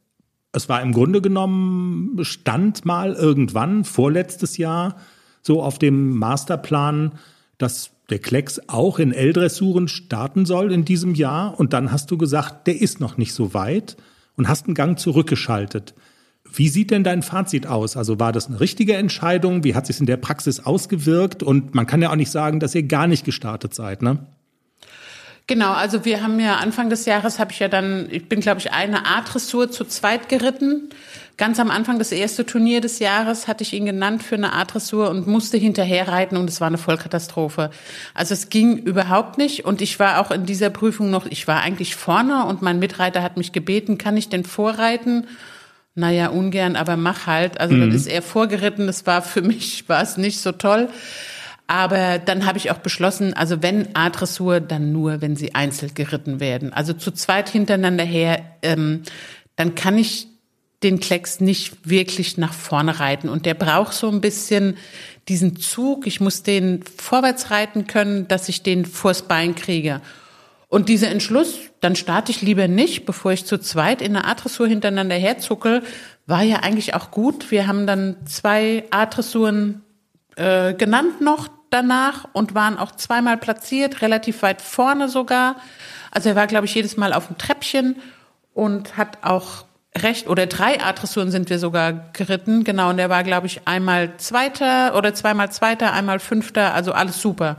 [0.54, 4.96] Es war im Grunde genommen, stand mal irgendwann, vorletztes Jahr,
[5.42, 7.14] so auf dem Masterplan,
[7.58, 11.60] dass der Klecks auch in L-Dressuren starten soll in diesem Jahr.
[11.60, 13.98] Und dann hast du gesagt, der ist noch nicht so weit
[14.38, 15.94] und hast einen Gang zurückgeschaltet.
[16.54, 17.98] Wie sieht denn dein Fazit aus?
[17.98, 19.64] Also war das eine richtige Entscheidung?
[19.64, 21.44] Wie hat sich in der Praxis ausgewirkt?
[21.44, 24.20] Und man kann ja auch nicht sagen, dass ihr gar nicht gestartet seid, ne?
[25.48, 28.60] Genau, also wir haben ja Anfang des Jahres habe ich ja dann, ich bin glaube
[28.60, 30.90] ich eine A-Dressur zu zweit geritten.
[31.38, 35.10] Ganz am Anfang das erste Turnier des Jahres hatte ich ihn genannt für eine A-Dressur
[35.10, 37.70] und musste hinterher reiten und es war eine Vollkatastrophe.
[38.14, 41.62] Also es ging überhaupt nicht und ich war auch in dieser Prüfung noch, ich war
[41.62, 45.28] eigentlich vorne und mein Mitreiter hat mich gebeten, kann ich denn vorreiten?
[45.98, 47.60] Naja, ungern, aber mach halt.
[47.60, 47.92] Also mhm.
[47.92, 48.88] das ist eher vorgeritten.
[48.88, 50.90] Das war für mich, war es nicht so toll.
[51.66, 56.40] Aber dann habe ich auch beschlossen, also wenn A-Dressur, dann nur, wenn sie einzeln geritten
[56.40, 56.72] werden.
[56.72, 59.04] Also zu zweit hintereinander her, ähm,
[59.58, 60.28] dann kann ich
[60.84, 63.28] den Klecks nicht wirklich nach vorne reiten.
[63.28, 64.78] Und der braucht so ein bisschen
[65.28, 66.08] diesen Zug.
[66.08, 70.02] Ich muss den vorwärts reiten können, dass ich den vors Bein kriege.
[70.70, 74.68] Und dieser Entschluss, dann starte ich lieber nicht, bevor ich zu zweit in der A-Dressur
[74.68, 75.82] hintereinander herzuckel,
[76.26, 77.52] war ja eigentlich auch gut.
[77.52, 79.82] Wir haben dann zwei A-Dressuren
[80.36, 85.56] äh, genannt noch danach und waren auch zweimal platziert, relativ weit vorne sogar.
[86.12, 87.96] Also er war, glaube ich, jedes Mal auf dem Treppchen
[88.54, 89.66] und hat auch
[89.98, 94.18] recht, oder drei A-Dressuren sind wir sogar geritten, genau, und er war, glaube ich, einmal
[94.18, 97.58] Zweiter oder zweimal Zweiter, einmal Fünfter, also alles super.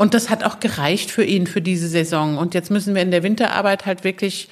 [0.00, 2.38] Und das hat auch gereicht für ihn für diese Saison.
[2.38, 4.48] Und jetzt müssen wir in der Winterarbeit halt wirklich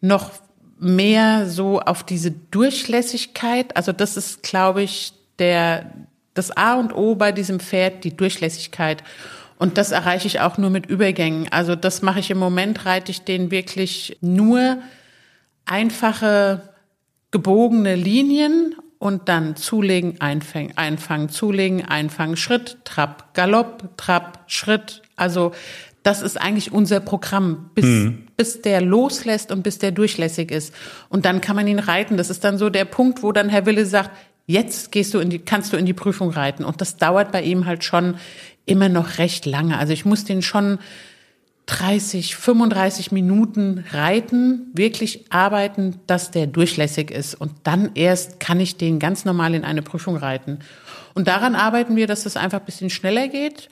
[0.00, 0.30] noch
[0.78, 5.92] mehr so auf diese Durchlässigkeit, also das ist, glaube ich, der,
[6.34, 9.02] das A und O bei diesem Pferd, die Durchlässigkeit.
[9.58, 11.48] Und das erreiche ich auch nur mit Übergängen.
[11.50, 14.78] Also das mache ich im Moment, reite ich den wirklich nur
[15.64, 16.62] einfache
[17.32, 25.02] gebogene Linien und dann zulegen, einfangen, einfangen, zulegen, einfangen, Schritt, Trab, Galopp, Trab, Schritt.
[25.16, 25.52] Also
[26.02, 28.26] das ist eigentlich unser Programm, bis, mhm.
[28.36, 30.74] bis der loslässt und bis der durchlässig ist.
[31.08, 32.16] Und dann kann man ihn reiten.
[32.16, 34.10] Das ist dann so der Punkt, wo dann Herr Wille sagt,
[34.46, 36.64] jetzt gehst du in die, kannst du in die Prüfung reiten.
[36.64, 38.16] Und das dauert bei ihm halt schon
[38.64, 39.78] immer noch recht lange.
[39.78, 40.78] Also ich muss den schon
[41.68, 47.34] 30, 35 Minuten reiten, wirklich arbeiten, dass der durchlässig ist.
[47.34, 50.60] Und dann erst kann ich den ganz normal in eine Prüfung reiten.
[51.14, 53.68] Und daran arbeiten wir, dass das einfach ein bisschen schneller geht.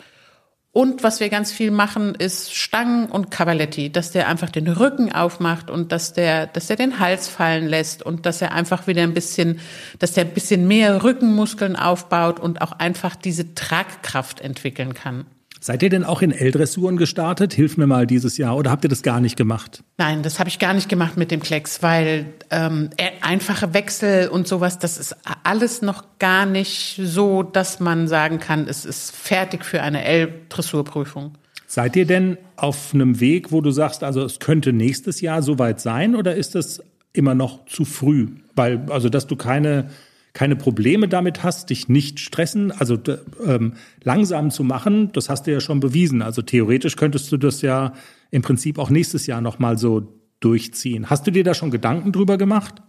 [0.72, 5.10] Und was wir ganz viel machen, ist Stangen und Cavaletti, dass der einfach den Rücken
[5.10, 9.04] aufmacht und dass der, dass der den Hals fallen lässt und dass er einfach wieder
[9.04, 9.58] ein bisschen,
[10.00, 15.24] dass der ein bisschen mehr Rückenmuskeln aufbaut und auch einfach diese Tragkraft entwickeln kann.
[15.66, 17.52] Seid ihr denn auch in L-Dressuren gestartet?
[17.52, 18.56] Hilf mir mal dieses Jahr.
[18.56, 19.82] Oder habt ihr das gar nicht gemacht?
[19.98, 24.28] Nein, das habe ich gar nicht gemacht mit dem Klecks, weil ähm, äh, einfache Wechsel
[24.28, 29.10] und sowas, das ist alles noch gar nicht so, dass man sagen kann, es ist
[29.10, 31.32] fertig für eine L-Dressurprüfung.
[31.66, 35.80] Seid ihr denn auf einem Weg, wo du sagst, also es könnte nächstes Jahr soweit
[35.80, 36.80] sein oder ist das
[37.12, 38.28] immer noch zu früh?
[38.54, 39.90] Weil, also, dass du keine
[40.36, 42.98] keine Probleme damit hast, dich nicht stressen, also
[43.46, 43.72] ähm,
[44.04, 46.20] langsam zu machen, das hast du ja schon bewiesen.
[46.20, 47.94] Also theoretisch könntest du das ja
[48.30, 51.08] im Prinzip auch nächstes Jahr nochmal so durchziehen.
[51.08, 52.82] Hast du dir da schon Gedanken drüber gemacht?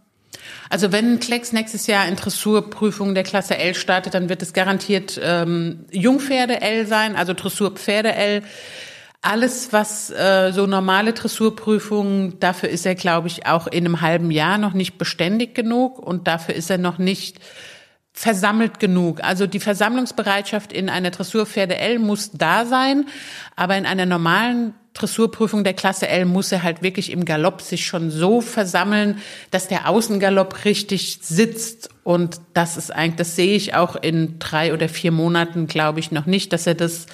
[0.70, 5.18] Also wenn Klecks nächstes Jahr in Dressurprüfungen der Klasse L startet, dann wird es garantiert
[5.24, 8.44] ähm, Jungpferde L sein, also Dressurpferde L
[9.28, 14.32] alles, was äh, so normale Dressurprüfungen, dafür ist er, glaube ich, auch in einem halben
[14.32, 17.40] Jahr noch nicht beständig genug und dafür ist er noch nicht
[18.14, 19.22] versammelt genug.
[19.22, 23.06] Also die Versammlungsbereitschaft in einer Dressurpferde L muss da sein,
[23.58, 27.86] aber in einer normalen Dressurprüfung der Klasse L muss er halt wirklich im Galopp sich
[27.86, 29.18] schon so versammeln,
[29.52, 31.90] dass der Außengalopp richtig sitzt.
[32.04, 36.12] Und das ist eigentlich, das sehe ich auch in drei oder vier Monaten, glaube ich,
[36.12, 37.08] noch nicht, dass er das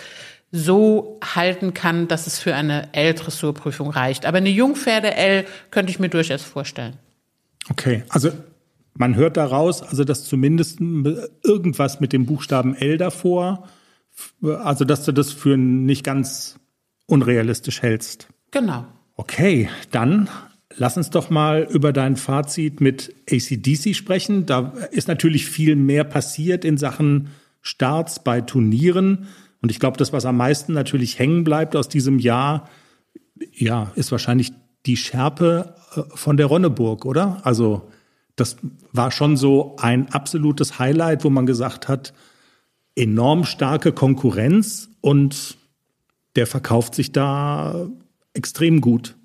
[0.55, 4.27] so halten kann, dass es für eine L-Dressurprüfung reicht.
[4.27, 6.97] Aber eine Jungpferde-L könnte ich mir durchaus vorstellen.
[7.71, 8.29] Okay, also
[8.93, 10.79] man hört daraus, also dass zumindest
[11.43, 13.67] irgendwas mit dem Buchstaben L davor,
[14.43, 16.59] also dass du das für nicht ganz
[17.07, 18.27] unrealistisch hältst.
[18.51, 18.85] Genau.
[19.15, 20.29] Okay, dann
[20.75, 24.45] lass uns doch mal über dein Fazit mit ACDC sprechen.
[24.45, 27.29] Da ist natürlich viel mehr passiert in Sachen
[27.61, 29.27] Starts bei Turnieren.
[29.63, 32.69] Und ich glaube, das, was am meisten natürlich hängen bleibt aus diesem Jahr,
[33.53, 34.51] ja, ist wahrscheinlich
[34.85, 37.39] die Schärpe äh, von der Ronneburg, oder?
[37.43, 37.89] Also
[38.35, 38.57] das
[38.91, 42.13] war schon so ein absolutes Highlight, wo man gesagt hat,
[42.95, 45.57] enorm starke Konkurrenz und
[46.35, 47.87] der verkauft sich da
[48.33, 49.15] extrem gut.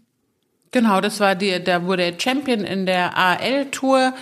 [0.71, 4.15] Genau, das war die, da wurde Champion in der AL-Tour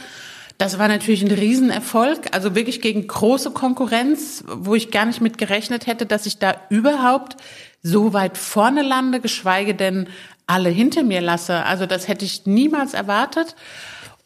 [0.58, 5.38] das war natürlich ein Riesenerfolg, also wirklich gegen große Konkurrenz, wo ich gar nicht mit
[5.38, 7.36] gerechnet hätte, dass ich da überhaupt
[7.82, 10.08] so weit vorne lande, geschweige denn
[10.46, 11.64] alle hinter mir lasse.
[11.64, 13.54] Also das hätte ich niemals erwartet.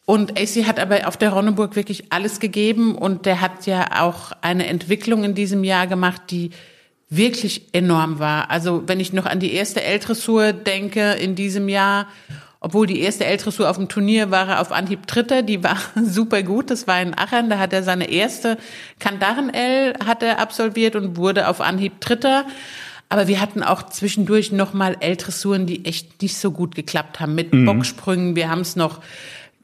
[0.06, 4.32] Und AC hat aber auf der Ronneburg wirklich alles gegeben und der hat ja auch
[4.40, 6.50] eine Entwicklung in diesem Jahr gemacht, die
[7.08, 8.50] wirklich enorm war.
[8.50, 12.06] Also wenn ich noch an die erste L-Dressur denke in diesem Jahr
[12.61, 16.42] obwohl die erste L-Dressur auf dem Turnier war er auf Anhieb Dritter, die war super
[16.42, 16.70] gut.
[16.70, 18.59] Das war in Aachen, da hat er seine erste
[18.99, 22.44] Kandaren-L hat er absolviert und wurde auf Anhieb Dritter.
[23.09, 27.53] Aber wir hatten auch zwischendurch nochmal L-Dressuren, die echt nicht so gut geklappt haben mit
[27.53, 27.64] mhm.
[27.64, 28.37] Bocksprüngen.
[28.37, 29.01] Wir haben es noch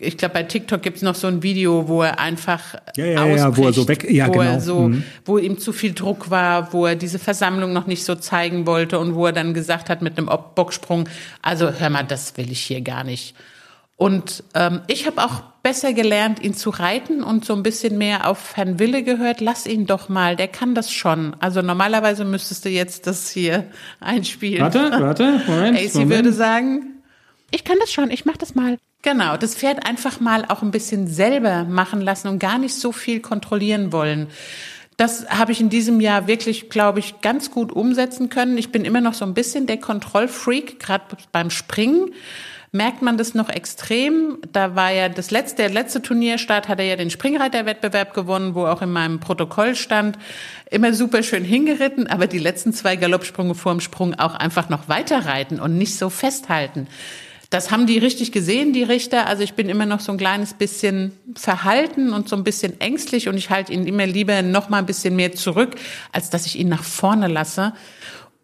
[0.01, 3.57] ich glaube, bei TikTok gibt's noch so ein Video, wo er einfach ja, ja, ja,
[3.57, 4.45] wo er so weg, ja, wo genau.
[4.45, 5.03] er so, Mhm.
[5.25, 8.99] wo ihm zu viel Druck war, wo er diese Versammlung noch nicht so zeigen wollte
[8.99, 11.09] und wo er dann gesagt hat mit einem Bocksprung,
[11.43, 13.35] also hör mal, das will ich hier gar nicht.
[13.99, 18.29] Und ähm, ich habe auch besser gelernt, ihn zu reiten und so ein bisschen mehr
[18.29, 19.41] auf Herrn Wille gehört.
[19.41, 21.35] Lass ihn doch mal, der kann das schon.
[21.41, 23.65] Also normalerweise müsstest du jetzt das hier
[24.01, 24.61] einspielen.
[24.61, 25.79] Warte, warte, Moment.
[25.81, 26.11] AC Moment.
[26.11, 26.96] würde sagen,
[27.51, 28.79] ich kann das schon, ich mach das mal.
[29.03, 32.93] Genau, das Pferd einfach mal auch ein bisschen selber machen lassen und gar nicht so
[32.93, 34.29] viel kontrollieren wollen.
[34.97, 38.57] Das habe ich in diesem Jahr wirklich, glaube ich, ganz gut umsetzen können.
[38.57, 42.13] Ich bin immer noch so ein bisschen der Kontrollfreak, gerade beim Springen
[42.77, 44.39] merkt man das noch extrem.
[44.53, 48.67] Da war ja das letzte, der letzte Turnierstart hat er ja den Springreiterwettbewerb gewonnen, wo
[48.67, 50.19] auch in meinem Protokoll stand,
[50.71, 54.89] immer super schön hingeritten, aber die letzten zwei Galoppsprünge vor dem Sprung auch einfach noch
[54.89, 56.87] weiterreiten und nicht so festhalten.
[57.51, 59.27] Das haben die richtig gesehen, die Richter.
[59.27, 63.29] Also ich bin immer noch so ein kleines bisschen verhalten und so ein bisschen ängstlich
[63.29, 65.77] und ich halte ihn immer lieber noch mal ein bisschen mehr zurück,
[66.13, 67.73] als dass ich ihn nach vorne lasse.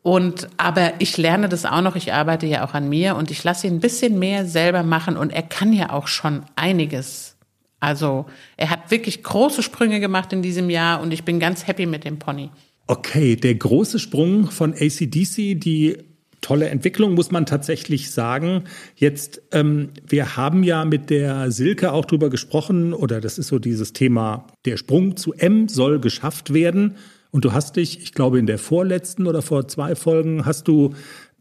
[0.02, 1.96] Und aber ich lerne das auch noch.
[1.96, 5.16] Ich arbeite ja auch an mir und ich lasse ihn ein bisschen mehr selber machen
[5.16, 7.36] und er kann ja auch schon einiges.
[7.78, 11.86] Also er hat wirklich große Sprünge gemacht in diesem Jahr und ich bin ganz happy
[11.86, 12.50] mit dem Pony.
[12.86, 15.98] Okay, der große Sprung von ACDC, die
[16.42, 18.64] tolle Entwicklung, muss man tatsächlich sagen.
[18.96, 23.58] Jetzt, ähm, wir haben ja mit der Silke auch drüber gesprochen, oder das ist so
[23.58, 26.96] dieses Thema, der Sprung zu M soll geschafft werden.
[27.30, 30.94] Und du hast dich, ich glaube, in der vorletzten oder vor zwei Folgen hast du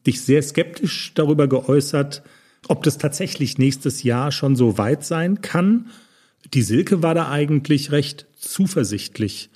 [0.08, 2.24] dich sehr skeptisch darüber geäußert,
[2.68, 5.88] ob das tatsächlich nächstes Jahr schon so weit sein kann.
[6.54, 9.50] Die Silke war da eigentlich recht zuversichtlich.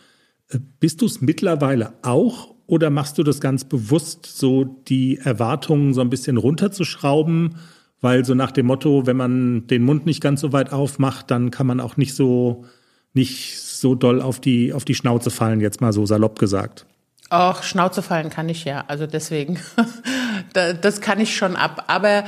[0.49, 5.93] Äh, Bist du es mittlerweile auch oder machst du das ganz bewusst, so die Erwartungen
[5.93, 7.55] so ein bisschen runterzuschrauben?
[8.01, 11.49] Weil so nach dem Motto, wenn man den Mund nicht ganz so weit aufmacht, dann
[11.51, 12.65] kann man auch nicht so,
[13.13, 16.85] nicht so doll auf die, auf die Schnauze fallen, jetzt mal so salopp gesagt.
[17.33, 18.83] Och, Schnauze fallen kann ich ja.
[18.87, 19.59] Also deswegen,
[20.53, 21.85] Da- das kann ich schon ab.
[21.87, 22.25] Aber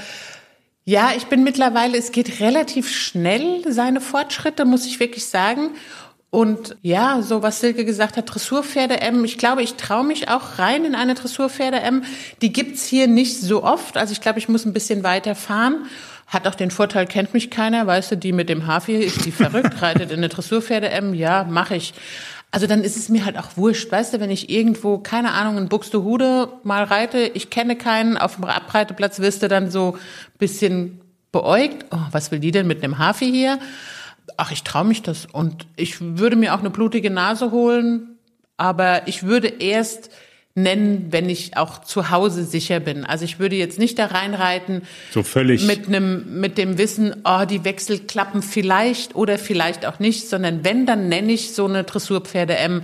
[0.85, 5.71] ja, ich bin mittlerweile, es geht relativ schnell, seine Fortschritte, muss ich wirklich sagen.
[6.37, 10.85] Und ja, so was Silke gesagt hat, Dressurpferde-M, ich glaube, ich traue mich auch rein
[10.85, 12.03] in eine Dressurpferde-M.
[12.43, 13.97] Die gibt's hier nicht so oft.
[13.97, 15.87] Also ich glaube, ich muss ein bisschen weiter fahren.
[16.27, 19.31] Hat auch den Vorteil, kennt mich keiner, weißt du, die mit dem Hafi, ist die
[19.31, 21.95] verrückt, reitet in eine Dressurpferde-M, ja, mache ich.
[22.51, 25.57] Also dann ist es mir halt auch wurscht, weißt du, wenn ich irgendwo, keine Ahnung,
[25.57, 30.37] in Buxtehude mal reite, ich kenne keinen, auf dem Abreiteplatz wirst du dann so ein
[30.37, 33.57] bisschen beäugt, oh, was will die denn mit einem Hafi hier?
[34.35, 38.17] Ach, ich traue mich das und ich würde mir auch eine blutige Nase holen,
[38.57, 40.09] aber ich würde erst
[40.57, 43.05] nennen, wenn ich auch zu Hause sicher bin.
[43.05, 45.65] Also ich würde jetzt nicht da reinreiten So völlig.
[45.67, 50.65] mit einem mit dem Wissen, oh, die Wechsel klappen vielleicht oder vielleicht auch nicht, sondern
[50.65, 52.83] wenn dann nenne ich so eine Dressurpferde M,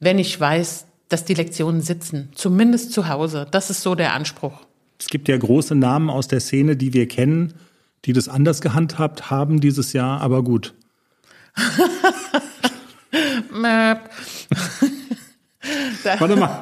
[0.00, 3.46] wenn ich weiß, dass die Lektionen sitzen, zumindest zu Hause.
[3.50, 4.54] Das ist so der Anspruch.
[4.98, 7.52] Es gibt ja große Namen aus der Szene, die wir kennen,
[8.04, 10.74] die das anders gehandhabt haben dieses Jahr, aber gut.
[16.18, 16.60] Warte mal.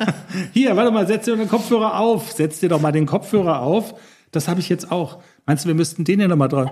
[0.52, 2.32] Hier, warte mal, setz dir den Kopfhörer auf.
[2.32, 3.94] Setz dir doch mal den Kopfhörer auf.
[4.30, 5.22] Das habe ich jetzt auch.
[5.46, 6.70] Meinst du, wir müssten den ja noch mal drauf,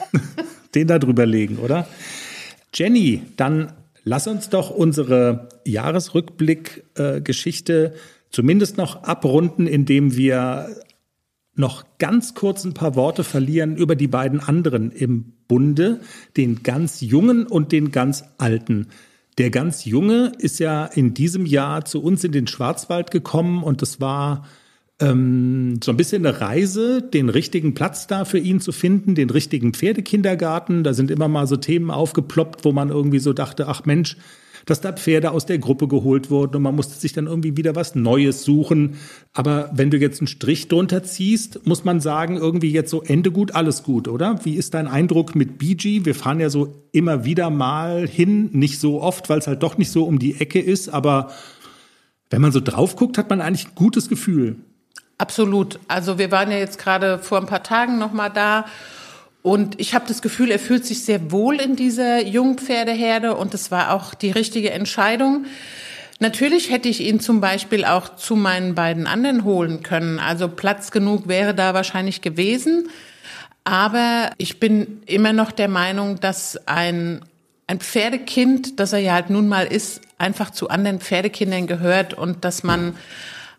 [0.74, 1.86] den da drüber legen, oder?
[2.74, 3.72] Jenny, dann
[4.04, 7.94] lass uns doch unsere Jahresrückblick-Geschichte
[8.30, 10.76] zumindest noch abrunden, indem wir
[11.56, 16.00] noch ganz kurz ein paar Worte verlieren über die beiden anderen im Bunde,
[16.36, 18.88] den ganz Jungen und den ganz Alten.
[19.38, 23.82] Der ganz Junge ist ja in diesem Jahr zu uns in den Schwarzwald gekommen und
[23.82, 24.46] es war
[24.98, 29.28] ähm, so ein bisschen eine Reise, den richtigen Platz da für ihn zu finden, den
[29.28, 30.84] richtigen Pferdekindergarten.
[30.84, 34.16] Da sind immer mal so Themen aufgeploppt, wo man irgendwie so dachte, ach Mensch,
[34.66, 37.76] dass da Pferde aus der Gruppe geholt wurden und man musste sich dann irgendwie wieder
[37.76, 38.96] was Neues suchen.
[39.32, 43.30] Aber wenn du jetzt einen Strich drunter ziehst, muss man sagen, irgendwie jetzt so Ende
[43.30, 44.44] gut, alles gut, oder?
[44.44, 46.04] Wie ist dein Eindruck mit BG?
[46.04, 49.78] Wir fahren ja so immer wieder mal hin, nicht so oft, weil es halt doch
[49.78, 51.30] nicht so um die Ecke ist, aber
[52.28, 54.56] wenn man so drauf guckt, hat man eigentlich ein gutes Gefühl.
[55.16, 55.78] Absolut.
[55.86, 58.66] Also wir waren ja jetzt gerade vor ein paar Tagen noch mal da
[59.46, 63.70] und ich habe das Gefühl, er fühlt sich sehr wohl in dieser Jungpferdeherde und es
[63.70, 65.44] war auch die richtige Entscheidung.
[66.18, 70.18] Natürlich hätte ich ihn zum Beispiel auch zu meinen beiden anderen holen können.
[70.18, 72.88] Also Platz genug wäre da wahrscheinlich gewesen.
[73.62, 77.24] Aber ich bin immer noch der Meinung, dass ein,
[77.68, 82.44] ein Pferdekind, das er ja halt nun mal ist, einfach zu anderen Pferdekindern gehört und
[82.44, 82.96] dass man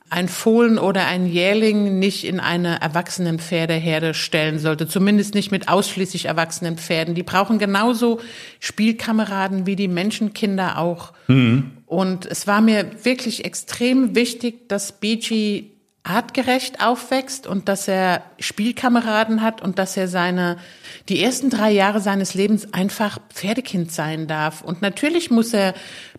[0.10, 4.88] ein Fohlen oder ein Jährling nicht in eine erwachsenen Pferdeherde stellen sollte.
[4.88, 7.16] Zumindest nicht mit ausschließlich erwachsenen Pferden.
[7.16, 8.20] Die brauchen genauso
[8.60, 11.14] Spielkameraden wie die Menschenkinder auch.
[11.28, 11.72] Mhm.
[11.86, 15.76] Und es war mir wirklich extrem wichtig, dass Beachy
[16.08, 20.58] artgerecht aufwächst und dass er Spielkameraden hat und dass er seine,
[21.10, 24.62] die ersten drei Jahre seines Lebens einfach Pferdekind sein darf.
[24.62, 25.74] Und natürlich muss er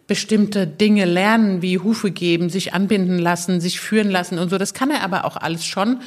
[0.07, 4.59] bestimmte Dinge lernen, wie Hufe geben, sich anbinden lassen, sich führen lassen und so.
[4.59, 6.01] Das kann er aber auch alles schon.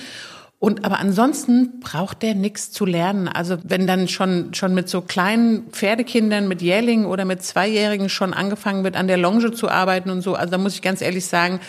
[0.59, 3.27] Und aber ansonsten braucht der nichts zu lernen.
[3.27, 8.35] Also wenn dann schon schon mit so kleinen Pferdekindern, mit Jährlingen oder mit Zweijährigen schon
[8.35, 11.25] angefangen wird, an der Longe zu arbeiten und so, also da muss ich ganz ehrlich
[11.25, 11.59] sagen,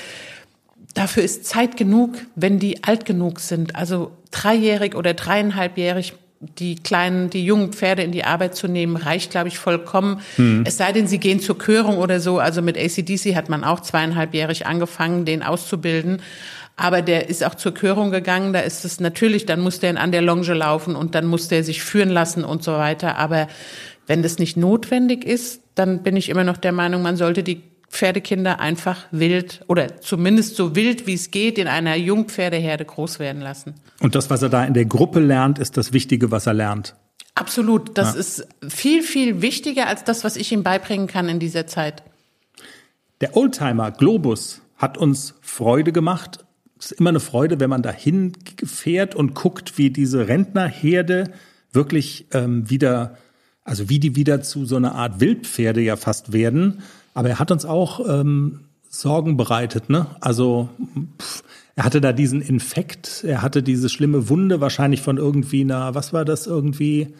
[0.95, 3.77] dafür ist Zeit genug, wenn die alt genug sind.
[3.77, 6.15] Also dreijährig oder dreieinhalbjährig
[6.59, 10.21] die kleinen, die jungen Pferde in die Arbeit zu nehmen, reicht, glaube ich, vollkommen.
[10.37, 10.65] Mhm.
[10.67, 12.41] Es sei denn, sie gehen zur Körung oder so.
[12.41, 16.21] Also mit ACDC hat man auch zweieinhalbjährig angefangen, den auszubilden.
[16.77, 18.53] Aber der ist auch zur Körung gegangen.
[18.53, 21.63] Da ist es natürlich, dann muss der an der Longe laufen und dann muss der
[21.63, 23.19] sich führen lassen und so weiter.
[23.19, 23.47] Aber
[24.09, 27.63] wenn das nicht notwendig ist, dann bin ich immer noch der Meinung, man sollte die
[27.93, 33.43] Pferdekinder einfach wild oder zumindest so wild wie es geht in einer Jungpferdeherde groß werden
[33.43, 33.75] lassen.
[34.01, 36.97] Und das, was er da in der Gruppe lernt, ist das Wichtige, was er lernt.
[37.35, 37.97] Absolut.
[37.99, 38.21] Das ja.
[38.21, 42.03] ist viel, viel wichtiger als das, was ich ihm beibringen kann in dieser Zeit.
[43.21, 46.45] Der Oldtimer Globus hat uns Freude gemacht.
[46.79, 48.33] Es ist immer eine Freude, wenn man dahin
[48.65, 51.31] fährt und guckt, wie diese Rentnerherde
[51.73, 53.19] wirklich ähm, wieder,
[53.65, 56.83] also wie die wieder zu so einer Art Wildpferde ja fast werden
[57.15, 60.07] aber er hat uns auch ähm, Sorgen bereitet, ne?
[60.21, 60.69] Also
[61.21, 61.43] pff,
[61.75, 66.13] er hatte da diesen Infekt, er hatte diese schlimme Wunde wahrscheinlich von irgendwie einer, was
[66.13, 67.15] war das irgendwie?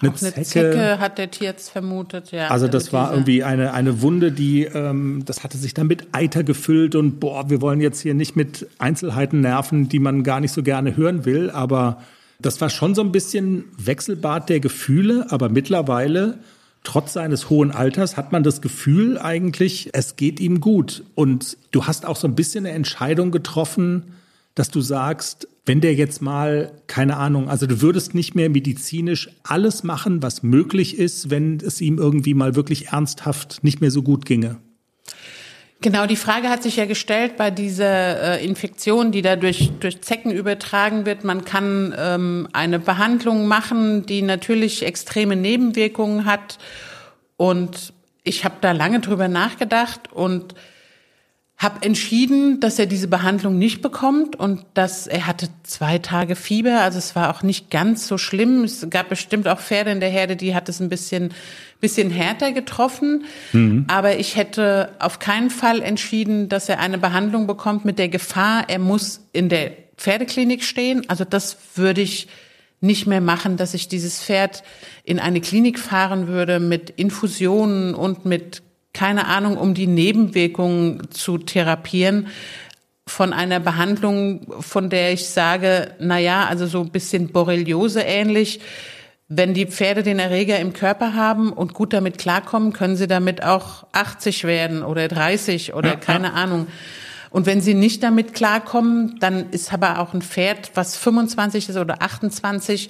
[0.00, 0.44] Eine, Auch eine Zecke.
[0.44, 2.48] Zecke hat der Tierarzt vermutet, ja.
[2.48, 6.44] Also das war irgendwie eine, eine Wunde, die, ähm, das hatte sich dann mit Eiter
[6.44, 10.52] gefüllt und boah, wir wollen jetzt hier nicht mit Einzelheiten nerven, die man gar nicht
[10.52, 12.00] so gerne hören will, aber
[12.40, 16.38] das war schon so ein bisschen Wechselbad der Gefühle, aber mittlerweile
[16.88, 21.04] trotz seines hohen Alters hat man das Gefühl eigentlich, es geht ihm gut.
[21.14, 24.14] Und du hast auch so ein bisschen eine Entscheidung getroffen,
[24.54, 29.28] dass du sagst, wenn der jetzt mal, keine Ahnung, also du würdest nicht mehr medizinisch
[29.42, 34.02] alles machen, was möglich ist, wenn es ihm irgendwie mal wirklich ernsthaft nicht mehr so
[34.02, 34.56] gut ginge.
[35.80, 40.00] Genau, die Frage hat sich ja gestellt bei dieser äh, Infektion, die da durch, durch
[40.00, 41.22] Zecken übertragen wird.
[41.22, 46.58] Man kann ähm, eine Behandlung machen, die natürlich extreme Nebenwirkungen hat.
[47.36, 47.92] Und
[48.24, 50.56] ich habe da lange drüber nachgedacht und
[51.58, 56.82] habe entschieden, dass er diese Behandlung nicht bekommt und dass er hatte zwei Tage Fieber,
[56.82, 58.62] also es war auch nicht ganz so schlimm.
[58.62, 61.34] Es gab bestimmt auch Pferde in der Herde, die hat es ein bisschen
[61.80, 63.84] bisschen härter getroffen, mhm.
[63.86, 68.64] aber ich hätte auf keinen Fall entschieden, dass er eine Behandlung bekommt mit der Gefahr,
[68.68, 71.04] er muss in der Pferdeklinik stehen.
[71.08, 72.28] Also das würde ich
[72.80, 74.62] nicht mehr machen, dass ich dieses Pferd
[75.04, 81.38] in eine Klinik fahren würde mit Infusionen und mit keine Ahnung, um die Nebenwirkungen zu
[81.38, 82.28] therapieren
[83.06, 88.60] von einer Behandlung, von der ich sage, na ja, also so ein bisschen Borreliose ähnlich.
[89.28, 93.42] Wenn die Pferde den Erreger im Körper haben und gut damit klarkommen, können sie damit
[93.42, 96.32] auch 80 werden oder 30 oder ja, keine ja.
[96.34, 96.66] Ahnung.
[97.30, 101.76] Und wenn sie nicht damit klarkommen, dann ist aber auch ein Pferd, was 25 ist
[101.76, 102.88] oder 28,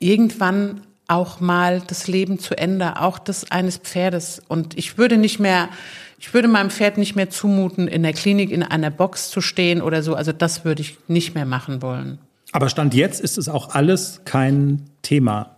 [0.00, 4.42] irgendwann auch mal das Leben zu Ende, auch das eines Pferdes.
[4.46, 5.70] Und ich würde nicht mehr,
[6.18, 9.80] ich würde meinem Pferd nicht mehr zumuten, in der Klinik in einer Box zu stehen
[9.80, 10.14] oder so.
[10.14, 12.18] Also das würde ich nicht mehr machen wollen.
[12.52, 15.56] Aber Stand jetzt ist es auch alles kein Thema.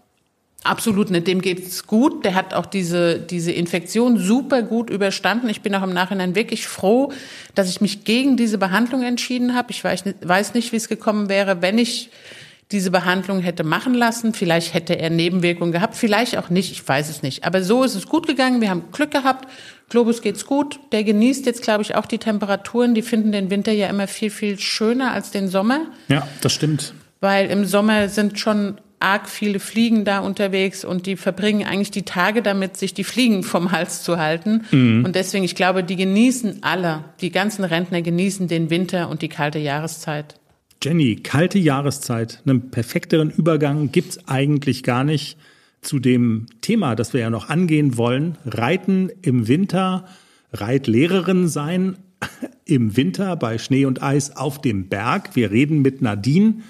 [0.62, 1.26] Absolut nicht.
[1.26, 2.24] Dem geht's gut.
[2.24, 5.48] Der hat auch diese, diese Infektion super gut überstanden.
[5.48, 7.12] Ich bin auch im Nachhinein wirklich froh,
[7.54, 9.70] dass ich mich gegen diese Behandlung entschieden habe.
[9.70, 12.10] Ich weiß, weiß nicht, wie es gekommen wäre, wenn ich
[12.72, 14.32] diese Behandlung hätte machen lassen.
[14.32, 17.44] Vielleicht hätte er Nebenwirkungen gehabt, vielleicht auch nicht, ich weiß es nicht.
[17.44, 19.48] Aber so ist es gut gegangen, wir haben Glück gehabt.
[19.88, 20.78] Globus geht's gut.
[20.92, 22.94] Der genießt jetzt, glaube ich, auch die Temperaturen.
[22.94, 25.86] Die finden den Winter ja immer viel, viel schöner als den Sommer.
[26.08, 26.94] Ja, das stimmt.
[27.20, 32.04] Weil im Sommer sind schon arg viele Fliegen da unterwegs und die verbringen eigentlich die
[32.04, 34.66] Tage damit, sich die Fliegen vom Hals zu halten.
[34.70, 35.04] Mhm.
[35.04, 39.30] Und deswegen, ich glaube, die genießen alle, die ganzen Rentner genießen den Winter und die
[39.30, 40.39] kalte Jahreszeit.
[40.82, 45.36] Jenny, kalte Jahreszeit, einen perfekteren Übergang gibt's eigentlich gar nicht
[45.82, 48.38] zu dem Thema, das wir ja noch angehen wollen.
[48.46, 50.06] Reiten im Winter,
[50.54, 51.98] Reitlehrerin sein
[52.64, 55.36] im Winter bei Schnee und Eis auf dem Berg.
[55.36, 56.62] Wir reden mit Nadine.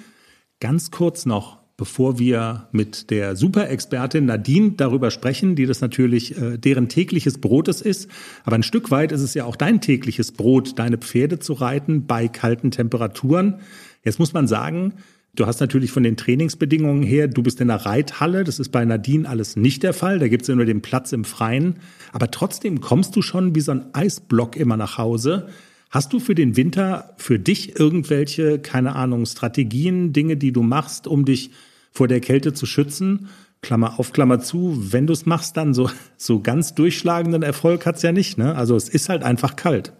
[0.58, 6.58] Ganz kurz noch, bevor wir mit der Superexpertin Nadine darüber sprechen, die das natürlich äh,
[6.58, 8.10] deren tägliches Brotes ist.
[8.44, 12.06] Aber ein Stück weit ist es ja auch dein tägliches Brot, deine Pferde zu reiten
[12.06, 13.60] bei kalten Temperaturen.
[14.04, 14.94] Jetzt muss man sagen,
[15.34, 18.84] Du hast natürlich von den Trainingsbedingungen her, du bist in der Reithalle, das ist bei
[18.84, 21.76] Nadine alles nicht der Fall, da gibt's ja nur den Platz im Freien,
[22.12, 25.48] aber trotzdem kommst du schon wie so ein Eisblock immer nach Hause.
[25.88, 31.06] Hast du für den Winter für dich irgendwelche, keine Ahnung, Strategien, Dinge, die du machst,
[31.06, 31.52] um dich
[31.92, 33.28] vor der Kälte zu schützen?
[33.62, 38.02] Klammer auf, Klammer zu, wenn du es machst, dann so, so ganz durchschlagenden Erfolg hat's
[38.02, 38.54] ja nicht, ne?
[38.56, 39.92] Also es ist halt einfach kalt.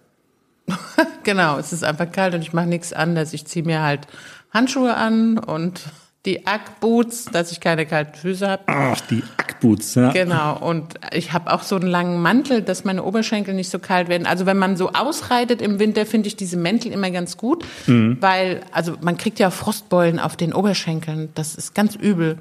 [1.23, 3.33] genau, es ist einfach kalt und ich mache nichts anderes.
[3.33, 4.07] Ich ziehe mir halt
[4.53, 5.83] Handschuhe an und
[6.27, 8.63] die Ackboots, dass ich keine kalten Füße habe.
[8.67, 10.13] Ach, die Ackboots, ja.
[10.13, 10.59] Genau.
[10.59, 14.27] Und ich habe auch so einen langen Mantel, dass meine Oberschenkel nicht so kalt werden.
[14.27, 18.19] Also wenn man so ausreitet im Winter, finde ich diese Mäntel immer ganz gut, mhm.
[18.21, 21.31] weil also man kriegt ja Frostbeulen auf den Oberschenkeln.
[21.35, 22.37] Das ist ganz übel.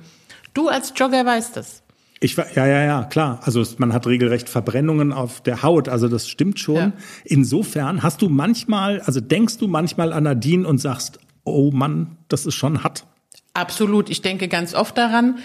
[0.53, 1.81] Du als Jogger weißt das.
[2.21, 3.39] Ich war, ja, ja, ja, klar.
[3.43, 5.87] Also man hat regelrecht Verbrennungen auf der Haut.
[5.87, 6.75] Also das stimmt schon.
[6.75, 6.91] Ja.
[7.23, 12.45] Insofern hast du manchmal, also denkst du manchmal an Nadine und sagst, oh Mann, das
[12.45, 13.05] ist schon hart.
[13.53, 14.09] Absolut.
[14.09, 15.39] Ich denke ganz oft daran.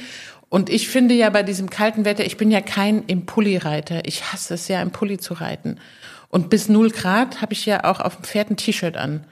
[0.48, 4.06] Und ich finde ja bei diesem kalten Wetter, ich bin ja kein im Pulli-Reiter.
[4.06, 5.78] Ich hasse es ja, im Pulli zu reiten.
[6.28, 9.24] Und bis null Grad habe ich ja auch auf dem Pferd ein T-Shirt an.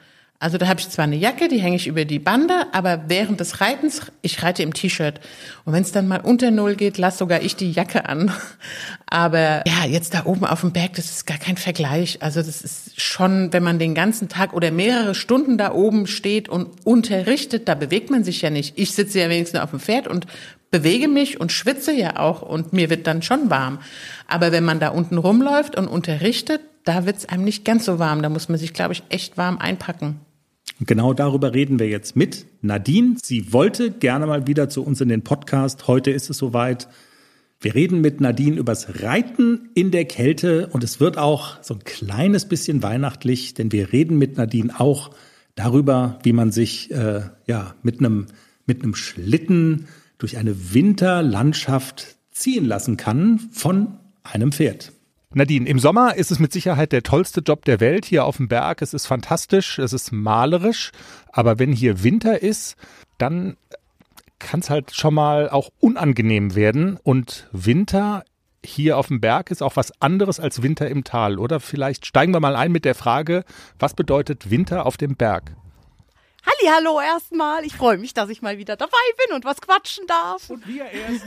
[0.42, 3.38] Also da habe ich zwar eine Jacke, die hänge ich über die Bande, aber während
[3.38, 5.20] des Reitens, ich reite im T-Shirt.
[5.64, 8.32] Und wenn es dann mal unter Null geht, lass sogar ich die Jacke an.
[9.06, 12.22] Aber ja, jetzt da oben auf dem Berg, das ist gar kein Vergleich.
[12.22, 16.48] Also das ist schon, wenn man den ganzen Tag oder mehrere Stunden da oben steht
[16.48, 18.76] und unterrichtet, da bewegt man sich ja nicht.
[18.76, 20.26] Ich sitze ja wenigstens auf dem Pferd und
[20.72, 23.78] bewege mich und schwitze ja auch und mir wird dann schon warm.
[24.26, 28.22] Aber wenn man da unten rumläuft und unterrichtet, da wird's einem nicht ganz so warm.
[28.22, 30.18] Da muss man sich, glaube ich, echt warm einpacken.
[30.82, 33.14] Und genau darüber reden wir jetzt mit Nadine.
[33.22, 35.86] Sie wollte gerne mal wieder zu uns in den Podcast.
[35.86, 36.88] Heute ist es soweit.
[37.60, 41.84] Wir reden mit Nadine übers Reiten in der Kälte und es wird auch so ein
[41.84, 45.12] kleines bisschen weihnachtlich, denn wir reden mit Nadine auch
[45.54, 48.26] darüber, wie man sich äh, ja mit einem
[48.66, 49.86] mit einem Schlitten
[50.18, 54.91] durch eine Winterlandschaft ziehen lassen kann von einem Pferd.
[55.34, 58.48] Nadine, im Sommer ist es mit Sicherheit der tollste Job der Welt hier auf dem
[58.48, 58.82] Berg.
[58.82, 60.92] Es ist fantastisch, es ist malerisch.
[61.32, 62.76] Aber wenn hier Winter ist,
[63.18, 63.56] dann
[64.38, 66.98] kann es halt schon mal auch unangenehm werden.
[67.02, 68.24] Und Winter
[68.64, 71.60] hier auf dem Berg ist auch was anderes als Winter im Tal, oder?
[71.60, 73.44] Vielleicht steigen wir mal ein mit der Frage,
[73.78, 75.56] was bedeutet Winter auf dem Berg?
[76.44, 77.64] Halli, hallo erstmal.
[77.64, 80.50] Ich freue mich, dass ich mal wieder dabei bin und was quatschen darf.
[80.50, 81.24] Und wir erst.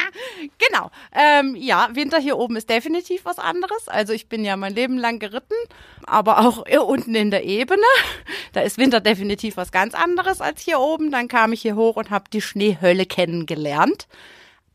[0.58, 0.90] genau.
[1.14, 3.86] Ähm, ja, Winter hier oben ist definitiv was anderes.
[3.86, 5.54] Also ich bin ja mein Leben lang geritten,
[6.04, 7.86] aber auch hier unten in der Ebene.
[8.54, 11.12] Da ist Winter definitiv was ganz anderes als hier oben.
[11.12, 14.08] Dann kam ich hier hoch und habe die Schneehölle kennengelernt.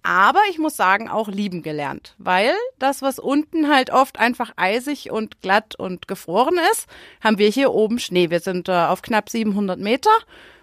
[0.03, 5.11] Aber ich muss sagen, auch lieben gelernt, weil das, was unten halt oft einfach eisig
[5.11, 6.87] und glatt und gefroren ist,
[7.23, 8.31] haben wir hier oben Schnee.
[8.31, 10.09] Wir sind äh, auf knapp 700 Meter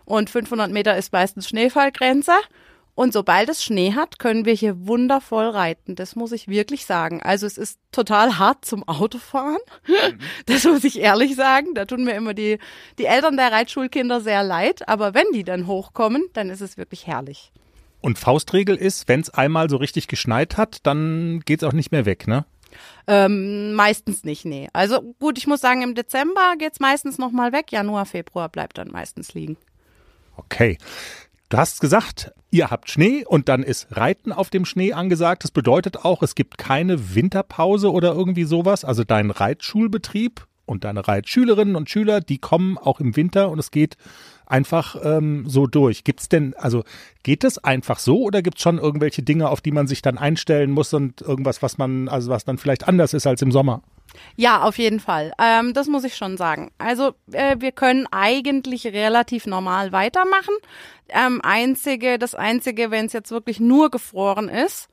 [0.05, 2.33] und 500 Meter ist meistens Schneefallgrenze.
[2.97, 5.95] Und sobald es Schnee hat, können wir hier wundervoll reiten.
[5.95, 7.23] Das muss ich wirklich sagen.
[7.23, 9.61] Also es ist total hart zum Autofahren.
[9.87, 10.19] Mhm.
[10.47, 11.75] Das muss ich ehrlich sagen.
[11.75, 12.59] Da tun mir immer die,
[12.99, 14.89] die Eltern der Reitschulkinder sehr leid.
[14.89, 17.53] Aber wenn die dann hochkommen, dann ist es wirklich herrlich.
[18.01, 21.91] Und Faustregel ist, wenn es einmal so richtig geschneit hat, dann geht es auch nicht
[21.93, 22.45] mehr weg, ne?
[23.07, 24.69] Ähm, meistens nicht, nee.
[24.73, 27.73] Also gut, ich muss sagen, im Dezember geht es meistens nochmal weg.
[27.73, 29.57] Januar, Februar bleibt dann meistens liegen.
[30.37, 30.79] Okay.
[31.49, 35.45] Du hast gesagt, ihr habt Schnee und dann ist Reiten auf dem Schnee angesagt.
[35.45, 38.85] Das bedeutet auch, es gibt keine Winterpause oder irgendwie sowas.
[38.85, 43.71] Also dein Reitschulbetrieb und deine Reitschülerinnen und Schüler, die kommen auch im Winter und es
[43.71, 43.97] geht
[44.51, 46.05] einfach ähm, so durch.
[46.05, 46.85] Gibt's denn, also
[47.23, 50.71] geht es einfach so oder gibt's schon irgendwelche Dinge, auf die man sich dann einstellen
[50.71, 53.83] muss und irgendwas, was man, also was dann vielleicht anders ist als im Sommer?
[54.37, 55.33] Ja, auf jeden Fall.
[55.39, 56.71] Ähm, das muss ich schon sagen.
[56.79, 60.55] Also äh, wir können eigentlich relativ normal weitermachen.
[61.09, 64.89] Ähm, einzige, das einzige, wenn es jetzt wirklich nur gefroren ist,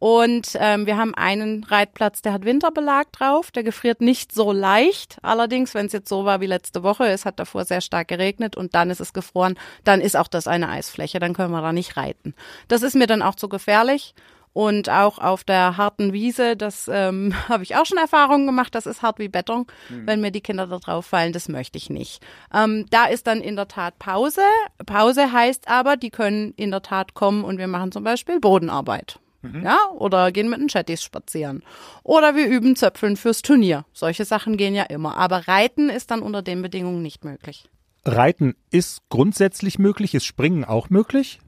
[0.00, 5.18] und ähm, wir haben einen Reitplatz, der hat Winterbelag drauf, der gefriert nicht so leicht.
[5.20, 8.56] Allerdings, wenn es jetzt so war wie letzte Woche, es hat davor sehr stark geregnet
[8.56, 11.74] und dann ist es gefroren, dann ist auch das eine Eisfläche, dann können wir da
[11.74, 12.34] nicht reiten.
[12.66, 14.14] Das ist mir dann auch zu gefährlich.
[14.54, 18.86] Und auch auf der harten Wiese, das ähm, habe ich auch schon Erfahrungen gemacht, das
[18.86, 20.06] ist hart wie Beton, mhm.
[20.06, 22.22] wenn mir die Kinder da drauf fallen, das möchte ich nicht.
[22.54, 24.40] Ähm, da ist dann in der Tat Pause.
[24.86, 29.20] Pause heißt aber, die können in der Tat kommen und wir machen zum Beispiel Bodenarbeit.
[29.42, 29.62] Mhm.
[29.64, 31.62] Ja, oder gehen mit den Chattis spazieren.
[32.02, 33.84] Oder wir üben Zöpfeln fürs Turnier.
[33.92, 35.16] Solche Sachen gehen ja immer.
[35.16, 37.68] Aber Reiten ist dann unter den Bedingungen nicht möglich.
[38.04, 41.40] Reiten ist grundsätzlich möglich, ist Springen auch möglich?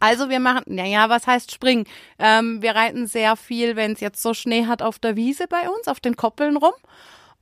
[0.00, 1.84] Also wir machen, naja, was heißt springen?
[2.18, 5.68] Ähm, wir reiten sehr viel, wenn es jetzt so Schnee hat, auf der Wiese bei
[5.68, 6.72] uns, auf den Koppeln rum.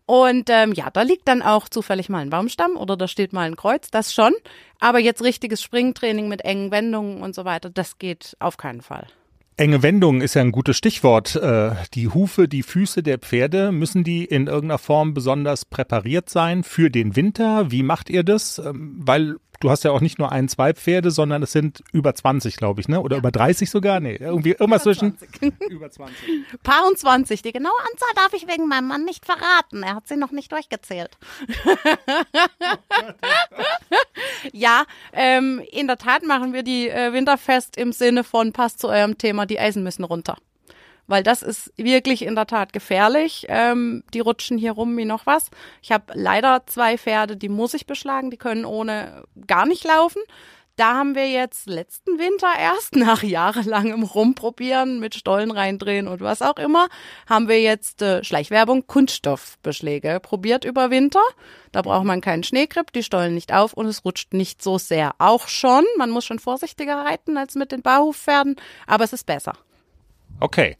[0.07, 3.47] Und ähm, ja, da liegt dann auch zufällig mal ein Baumstamm oder da steht mal
[3.47, 4.33] ein Kreuz, das schon.
[4.81, 9.07] Aber jetzt richtiges Springtraining mit engen Wendungen und so weiter, das geht auf keinen Fall.
[9.61, 11.37] Enge Wendungen ist ja ein gutes Stichwort.
[11.37, 16.65] Äh, die Hufe, die Füße der Pferde, müssen die in irgendeiner Form besonders präpariert sein
[16.65, 17.71] für den Winter?
[17.71, 18.59] Wie macht ihr das?
[18.59, 22.15] Ähm, weil du hast ja auch nicht nur ein, zwei Pferde, sondern es sind über
[22.15, 23.01] 20, glaube ich, ne?
[23.01, 23.21] Oder ja.
[23.21, 24.01] über 30 sogar?
[24.01, 25.17] Nee, irgendwie irgendwas zwischen.
[25.69, 26.17] über 20.
[26.63, 27.43] Paar und 20.
[27.43, 29.83] Die genaue Anzahl darf ich wegen meinem Mann nicht verraten.
[29.83, 31.17] Er hat sie noch nicht durchgezählt.
[34.53, 38.89] ja, ähm, in der Tat machen wir die äh, Winterfest im Sinne von passt zu
[38.89, 40.37] eurem Thema, die Eisen müssen runter
[41.11, 43.47] weil das ist wirklich in der Tat gefährlich.
[43.49, 45.51] Ähm, die rutschen hier rum wie noch was.
[45.83, 50.23] Ich habe leider zwei Pferde, die muss ich beschlagen, die können ohne gar nicht laufen.
[50.77, 56.43] Da haben wir jetzt letzten Winter erst nach jahrelangem Rumprobieren mit Stollen reindrehen und was
[56.43, 56.87] auch immer,
[57.29, 61.21] haben wir jetzt äh, Schleichwerbung Kunststoffbeschläge probiert über Winter.
[61.73, 65.11] Da braucht man keinen Schneegrip, die Stollen nicht auf und es rutscht nicht so sehr.
[65.19, 68.55] Auch schon, man muss schon vorsichtiger reiten als mit den Barhufpferden,
[68.87, 69.55] aber es ist besser.
[70.41, 70.77] Okay.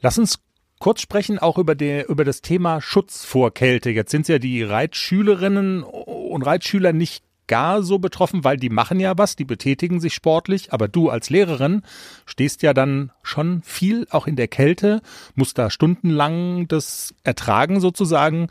[0.00, 0.38] Lass uns
[0.78, 3.90] kurz sprechen auch über, die, über das Thema Schutz vor Kälte.
[3.90, 9.18] Jetzt sind ja die Reitschülerinnen und Reitschüler nicht gar so betroffen, weil die machen ja
[9.18, 11.82] was, die betätigen sich sportlich, aber du als Lehrerin
[12.24, 15.02] stehst ja dann schon viel auch in der Kälte,
[15.34, 18.46] musst da stundenlang das ertragen sozusagen.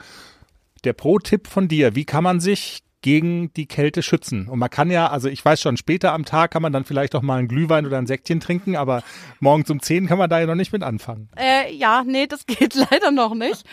[0.83, 4.47] Der Pro-Tipp von dir, wie kann man sich gegen die Kälte schützen.
[4.47, 7.15] Und man kann ja, also ich weiß schon, später am Tag kann man dann vielleicht
[7.15, 9.03] auch mal einen Glühwein oder ein Säckchen trinken, aber
[9.39, 11.29] morgens um 10 kann man da ja noch nicht mit anfangen.
[11.37, 13.65] Äh, ja, nee, das geht leider noch nicht.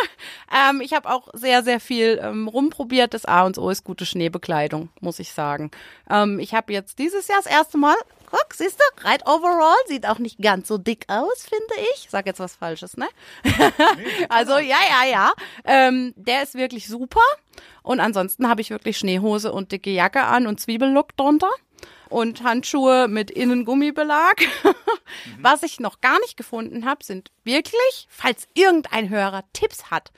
[0.70, 3.14] ähm, ich habe auch sehr, sehr viel ähm, rumprobiert.
[3.14, 5.70] Das A und O ist gute Schneebekleidung, muss ich sagen.
[6.10, 7.96] Ähm, ich habe jetzt dieses Jahr das erste Mal
[8.34, 12.08] guck, siehst du, Reit Overall sieht auch nicht ganz so dick aus, finde ich.
[12.10, 13.08] Sag jetzt was Falsches, ne?
[14.28, 15.32] also ja, ja, ja.
[15.64, 17.20] Ähm, der ist wirklich super.
[17.82, 21.50] Und ansonsten habe ich wirklich Schneehose und dicke Jacke an und Zwiebellook drunter
[22.08, 24.36] und Handschuhe mit Innengummibelag.
[25.40, 30.10] Was ich noch gar nicht gefunden habe, sind wirklich, falls irgendein Hörer Tipps hat,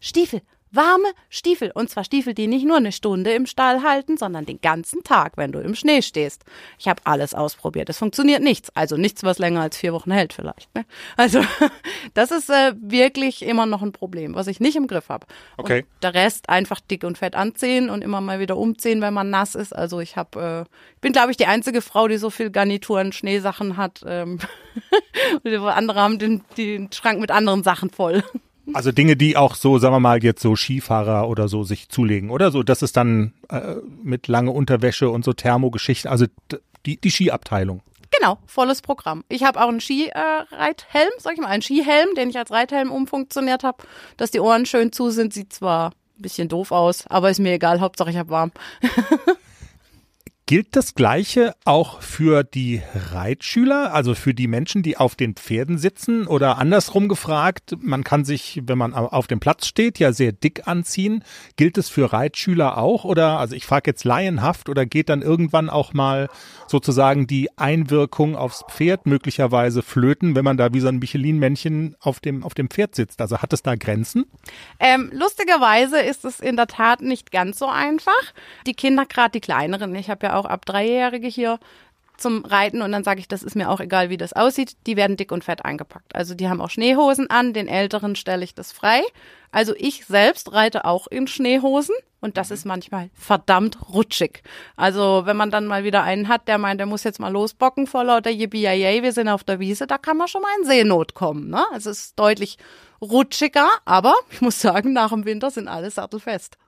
[0.00, 1.70] Stiefel warme Stiefel.
[1.74, 5.36] Und zwar Stiefel, die nicht nur eine Stunde im Stall halten, sondern den ganzen Tag,
[5.36, 6.44] wenn du im Schnee stehst.
[6.78, 7.88] Ich habe alles ausprobiert.
[7.88, 8.70] Es funktioniert nichts.
[8.74, 10.74] Also nichts, was länger als vier Wochen hält vielleicht.
[10.74, 10.84] Ne?
[11.16, 11.42] Also
[12.14, 15.26] das ist äh, wirklich immer noch ein Problem, was ich nicht im Griff habe.
[15.56, 15.80] Okay.
[15.80, 19.30] Und der Rest einfach dick und fett anziehen und immer mal wieder umziehen, wenn man
[19.30, 19.74] nass ist.
[19.74, 23.76] Also ich habe, äh, bin glaube ich die einzige Frau, die so viel Garnituren, Schneesachen
[23.76, 24.02] hat.
[24.06, 24.38] Ähm
[25.68, 28.22] andere haben den, den Schrank mit anderen Sachen voll.
[28.74, 32.30] Also Dinge, die auch so, sagen wir mal, jetzt so Skifahrer oder so sich zulegen,
[32.30, 32.62] oder so.
[32.62, 36.26] Das ist dann äh, mit lange Unterwäsche und so Thermogeschichten, also
[36.84, 37.82] die, die Skiabteilung.
[38.10, 39.24] Genau, volles Programm.
[39.28, 42.90] Ich habe auch einen Skireithelm, äh, sag ich mal, einen Skihelm, den ich als Reithelm
[42.90, 43.84] umfunktioniert habe,
[44.16, 45.32] dass die Ohren schön zu sind.
[45.32, 48.52] Sieht zwar ein bisschen doof aus, aber ist mir egal, Hauptsache ich habe warm.
[50.48, 52.80] Gilt das Gleiche auch für die
[53.12, 56.26] Reitschüler, also für die Menschen, die auf den Pferden sitzen?
[56.26, 60.66] Oder andersrum gefragt, man kann sich, wenn man auf dem Platz steht, ja sehr dick
[60.66, 61.22] anziehen.
[61.56, 63.04] Gilt es für Reitschüler auch?
[63.04, 66.30] Oder, also ich frage jetzt laienhaft, oder geht dann irgendwann auch mal
[66.66, 72.20] sozusagen die Einwirkung aufs Pferd möglicherweise flöten, wenn man da wie so ein Michelin-Männchen auf
[72.20, 73.20] dem, auf dem Pferd sitzt?
[73.20, 74.24] Also hat es da Grenzen?
[74.80, 78.32] Ähm, lustigerweise ist es in der Tat nicht ganz so einfach.
[78.66, 81.58] Die Kinder, gerade die kleineren, ich habe ja auch ab Dreijährige hier
[82.18, 84.76] zum Reiten und dann sage ich, das ist mir auch egal, wie das aussieht.
[84.86, 86.14] Die werden dick und fett eingepackt.
[86.14, 89.02] Also die haben auch Schneehosen an, den Älteren stelle ich das frei.
[89.52, 94.42] Also ich selbst reite auch in Schneehosen und das ist manchmal verdammt rutschig.
[94.76, 97.86] Also wenn man dann mal wieder einen hat, der meint, der muss jetzt mal losbocken
[97.86, 98.64] vor lauter Yippie
[99.02, 101.48] wir sind auf der Wiese, da kann man schon mal in Seenot kommen.
[101.48, 101.64] Ne?
[101.72, 102.58] Also es ist deutlich
[103.00, 106.58] rutschiger, aber ich muss sagen, nach dem Winter sind alle sattelfest.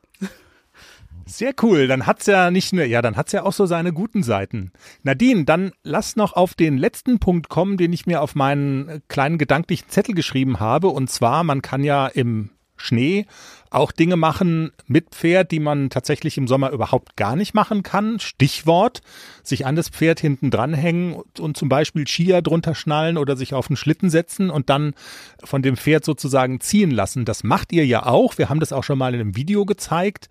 [1.30, 1.86] Sehr cool.
[1.86, 4.72] Dann hat's ja nicht nur, ja, dann hat's ja auch so seine guten Seiten.
[5.04, 9.38] Nadine, dann lass noch auf den letzten Punkt kommen, den ich mir auf meinen kleinen
[9.38, 10.88] gedanklichen Zettel geschrieben habe.
[10.88, 13.26] Und zwar, man kann ja im Schnee
[13.70, 18.18] auch Dinge machen mit Pferd, die man tatsächlich im Sommer überhaupt gar nicht machen kann.
[18.18, 19.00] Stichwort,
[19.44, 23.54] sich an das Pferd hinten dranhängen und, und zum Beispiel Skier drunter schnallen oder sich
[23.54, 24.94] auf den Schlitten setzen und dann
[25.44, 27.24] von dem Pferd sozusagen ziehen lassen.
[27.24, 28.36] Das macht ihr ja auch.
[28.38, 30.28] Wir haben das auch schon mal in einem Video gezeigt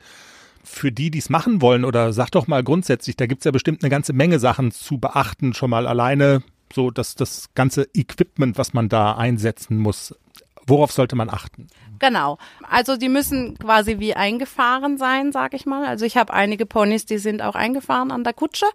[0.70, 3.84] für die, die es machen wollen, oder sag doch mal grundsätzlich, da gibt's ja bestimmt
[3.84, 6.44] eine ganze Menge Sachen zu beachten, schon mal alleine
[6.74, 10.16] so dass das ganze Equipment, was man da einsetzen muss.
[10.66, 11.68] Worauf sollte man achten?
[11.98, 12.38] Genau.
[12.70, 15.86] Also die müssen quasi wie eingefahren sein, sag ich mal.
[15.86, 18.68] Also ich habe einige Ponys, die sind auch eingefahren an der Kutsche.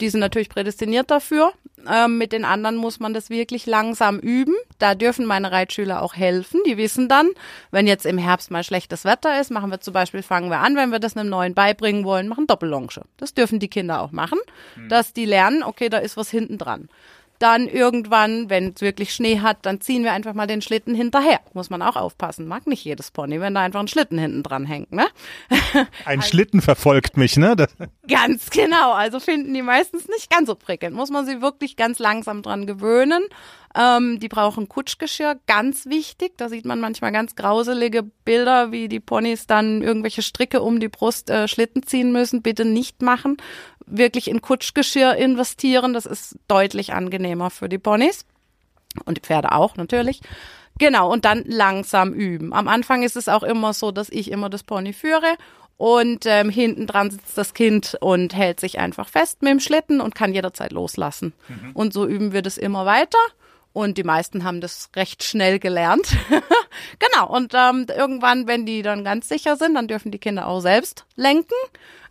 [0.00, 1.52] Die sind natürlich prädestiniert dafür.
[1.90, 4.54] Ähm, mit den anderen muss man das wirklich langsam üben.
[4.78, 6.60] Da dürfen meine Reitschüler auch helfen.
[6.66, 7.30] Die wissen dann,
[7.70, 10.76] wenn jetzt im Herbst mal schlechtes Wetter ist, machen wir zum Beispiel, fangen wir an,
[10.76, 13.02] wenn wir das einem Neuen beibringen wollen, machen Doppellonge.
[13.16, 14.38] Das dürfen die Kinder auch machen,
[14.76, 14.88] mhm.
[14.88, 16.88] dass die lernen, okay, da ist was hinten dran.
[17.44, 21.40] Dann irgendwann, wenn es wirklich Schnee hat, dann ziehen wir einfach mal den Schlitten hinterher.
[21.52, 22.48] Muss man auch aufpassen.
[22.48, 25.08] Mag nicht jedes Pony, wenn da einfach ein Schlitten hinten dran hängt, ne?
[26.06, 27.54] Ein also, Schlitten verfolgt mich, ne?
[27.54, 27.68] Das
[28.08, 28.92] ganz genau.
[28.92, 30.96] Also finden die meistens nicht ganz so prickelnd.
[30.96, 33.22] Muss man sie wirklich ganz langsam dran gewöhnen.
[33.76, 36.38] Ähm, die brauchen Kutschgeschirr, ganz wichtig.
[36.38, 40.88] Da sieht man manchmal ganz grauselige Bilder, wie die Ponys dann irgendwelche Stricke um die
[40.88, 42.40] Brust äh, Schlitten ziehen müssen.
[42.40, 43.36] Bitte nicht machen.
[43.86, 45.92] Wirklich in Kutschgeschirr investieren.
[45.92, 48.24] Das ist deutlich angenehmer für die Ponys.
[49.04, 50.20] Und die Pferde auch natürlich.
[50.78, 52.52] Genau, und dann langsam üben.
[52.52, 55.36] Am Anfang ist es auch immer so, dass ich immer das Pony führe
[55.76, 60.00] und ähm, hinten dran sitzt das Kind und hält sich einfach fest mit dem Schlitten
[60.00, 61.32] und kann jederzeit loslassen.
[61.48, 61.72] Mhm.
[61.74, 63.18] Und so üben wir das immer weiter.
[63.72, 66.16] Und die meisten haben das recht schnell gelernt.
[67.00, 67.28] genau.
[67.28, 71.06] Und ähm, irgendwann, wenn die dann ganz sicher sind, dann dürfen die Kinder auch selbst
[71.16, 71.54] lenken.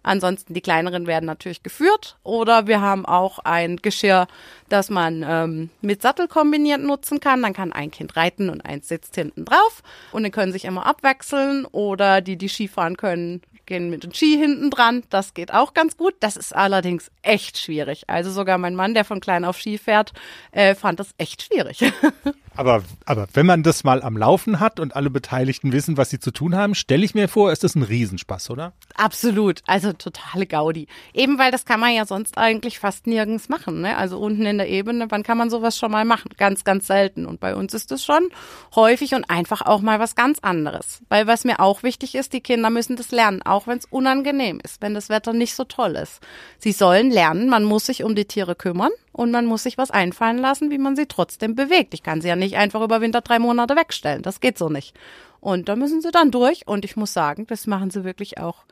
[0.04, 2.18] Ansonsten die kleineren werden natürlich geführt.
[2.24, 4.28] Oder wir haben auch ein Geschirr,
[4.70, 7.42] das man ähm, mit Sattel kombiniert nutzen kann.
[7.42, 9.84] Dann kann ein Kind reiten und eins sitzt hinten drauf.
[10.12, 11.66] Und die können sich immer abwechseln.
[11.66, 15.04] Oder die, die Skifahren können, gehen mit dem Ski hinten dran.
[15.10, 16.16] Das geht auch ganz gut.
[16.20, 18.04] Das ist allerdings echt schwierig.
[18.08, 20.14] Also sogar mein Mann, der von klein auf Ski fährt,
[20.52, 21.80] äh, fand das echt schwierig.
[22.56, 26.20] aber, aber wenn man das mal am Laufen hat und alle Beteiligten wissen, was sie
[26.20, 28.74] zu tun haben, stelle ich mir vor, ist das ein Riesenspaß, oder?
[28.96, 29.62] Absolut.
[29.66, 30.88] Also totale Gaudi.
[31.14, 33.82] Eben weil das kann man ja sonst eigentlich fast nirgends machen.
[33.82, 33.98] Ne?
[33.98, 36.32] Also unten in der Ebene, wann kann man sowas schon mal machen?
[36.38, 37.26] Ganz, ganz selten.
[37.26, 38.30] Und bei uns ist es schon
[38.76, 41.02] häufig und einfach auch mal was ganz anderes.
[41.10, 44.60] Weil was mir auch wichtig ist, die Kinder müssen das lernen auch wenn es unangenehm
[44.64, 46.20] ist, wenn das Wetter nicht so toll ist.
[46.58, 49.92] Sie sollen lernen, man muss sich um die Tiere kümmern und man muss sich was
[49.92, 51.94] einfallen lassen, wie man sie trotzdem bewegt.
[51.94, 54.22] Ich kann sie ja nicht einfach über Winter drei Monate wegstellen.
[54.22, 54.96] Das geht so nicht.
[55.40, 58.64] Und da müssen sie dann durch und ich muss sagen, das machen sie wirklich auch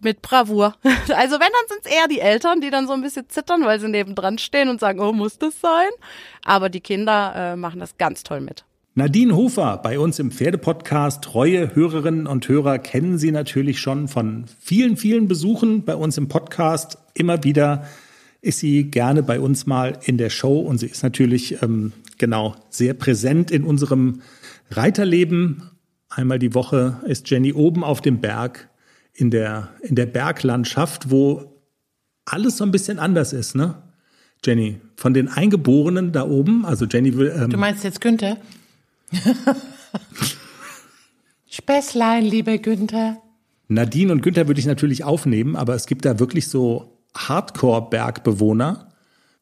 [0.00, 0.74] mit Bravour.
[1.12, 3.80] Also wenn, dann sind es eher die Eltern, die dann so ein bisschen zittern, weil
[3.80, 5.88] sie nebendran stehen und sagen, oh, muss das sein?
[6.44, 8.64] Aber die Kinder äh, machen das ganz toll mit.
[8.94, 11.22] Nadine Hofer bei uns im Pferdepodcast.
[11.22, 16.28] Treue Hörerinnen und Hörer kennen Sie natürlich schon von vielen, vielen Besuchen bei uns im
[16.28, 16.98] Podcast.
[17.14, 17.84] Immer wieder
[18.40, 22.56] ist sie gerne bei uns mal in der Show und sie ist natürlich ähm, genau
[22.70, 24.22] sehr präsent in unserem
[24.70, 25.70] Reiterleben.
[26.08, 28.69] Einmal die Woche ist Jenny oben auf dem Berg
[29.20, 31.60] in der, in der Berglandschaft, wo
[32.24, 33.82] alles so ein bisschen anders ist, ne?
[34.44, 37.30] Jenny, von den Eingeborenen da oben, also Jenny will.
[37.36, 38.38] Ähm, du meinst jetzt Günther?
[41.50, 43.18] Späßlein, lieber Günther.
[43.68, 48.88] Nadine und Günther würde ich natürlich aufnehmen, aber es gibt da wirklich so Hardcore-Bergbewohner,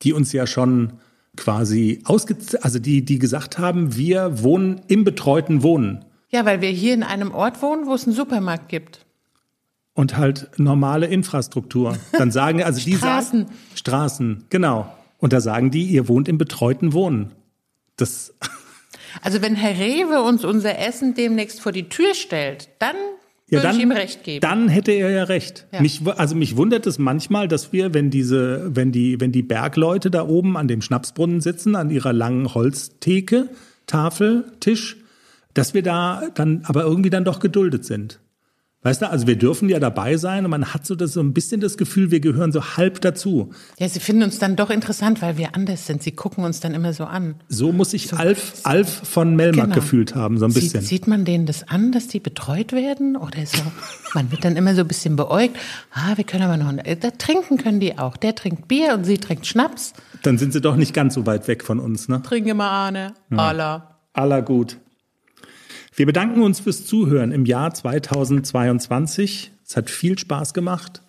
[0.03, 0.95] die uns ja schon
[1.37, 6.05] quasi ausge also die, die gesagt haben, wir wohnen im betreuten Wohnen.
[6.31, 9.07] Ja, weil wir hier in einem Ort wohnen, wo es einen Supermarkt gibt.
[9.99, 11.99] Und halt normale Infrastruktur.
[12.13, 13.47] Dann sagen also die Straßen.
[13.47, 14.95] Sagen, Straßen, genau.
[15.19, 17.33] Und da sagen die, ihr wohnt im betreuten Wohnen.
[17.97, 18.33] Das
[19.23, 22.95] also wenn Herr Rewe uns unser Essen demnächst vor die Tür stellt, dann
[23.49, 24.41] ja, würde ich ihm recht geben.
[24.41, 25.67] Dann hätte er ja recht.
[25.73, 25.83] Ja.
[25.83, 30.13] Mich, also mich wundert es manchmal, dass wir, wenn diese, wenn die, wenn die Bergleute
[30.13, 33.49] da oben an dem Schnapsbrunnen sitzen, an ihrer langen Holztheke,
[33.89, 34.99] Tafel, Tisch,
[35.55, 38.21] dass wir da dann aber irgendwie dann doch geduldet sind.
[38.83, 41.35] Weißt du, also wir dürfen ja dabei sein und man hat so, das, so ein
[41.35, 43.51] bisschen das Gefühl, wir gehören so halb dazu.
[43.77, 46.01] Ja, sie finden uns dann doch interessant, weil wir anders sind.
[46.01, 47.35] Sie gucken uns dann immer so an.
[47.49, 49.75] So muss sich so, Alf, Alf von Melmark genau.
[49.75, 50.81] gefühlt haben, so ein bisschen.
[50.83, 53.61] Sieht, sieht man denen das an, dass die betreut werden oder so?
[54.15, 55.57] man wird dann immer so ein bisschen beäugt.
[55.93, 58.17] Ah, wir können aber noch, da trinken können die auch.
[58.17, 59.93] Der trinkt Bier und sie trinkt Schnaps.
[60.23, 62.23] Dann sind sie doch nicht ganz so weit weg von uns, ne?
[62.23, 63.15] Trinke mal Arne.
[63.31, 63.39] Ja.
[63.39, 63.99] Aller.
[64.13, 64.79] Aller gut.
[65.99, 69.51] Wir bedanken uns fürs Zuhören im Jahr 2022.
[69.67, 71.03] Es hat viel Spaß gemacht.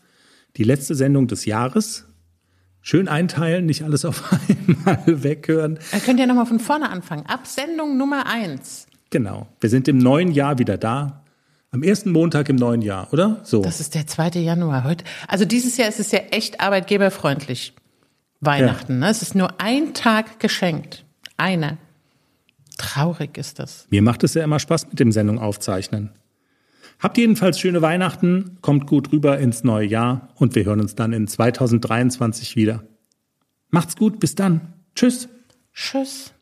[0.58, 2.08] Die letzte Sendung des Jahres.
[2.82, 4.24] Schön einteilen, nicht alles auf
[4.68, 5.78] einmal weghören.
[5.92, 7.28] Dann könnt ihr nochmal von vorne anfangen.
[7.28, 8.88] Ab Sendung Nummer eins.
[9.12, 9.46] Genau.
[9.60, 11.24] Wir sind im neuen Jahr wieder da.
[11.70, 13.42] Am ersten Montag im neuen Jahr, oder?
[13.44, 13.62] So.
[13.62, 14.40] Das ist der 2.
[14.40, 15.06] Januar heute.
[15.28, 17.76] Also dieses Jahr ist es ja echt arbeitgeberfreundlich.
[18.40, 18.94] Weihnachten.
[18.94, 19.00] Ja.
[19.02, 19.10] Ne?
[19.10, 21.06] Es ist nur ein Tag geschenkt.
[21.38, 21.78] Einer.
[22.80, 23.86] Traurig ist das.
[23.90, 26.12] Mir macht es ja immer Spaß mit dem Sendung aufzeichnen.
[27.00, 31.14] Habt jedenfalls schöne Weihnachten, kommt gut rüber ins neue Jahr und wir hören uns dann
[31.14, 32.84] in 2023 wieder.
[33.70, 34.74] Macht's gut, bis dann.
[34.96, 35.28] Tschüss.
[35.74, 36.34] Tschüss.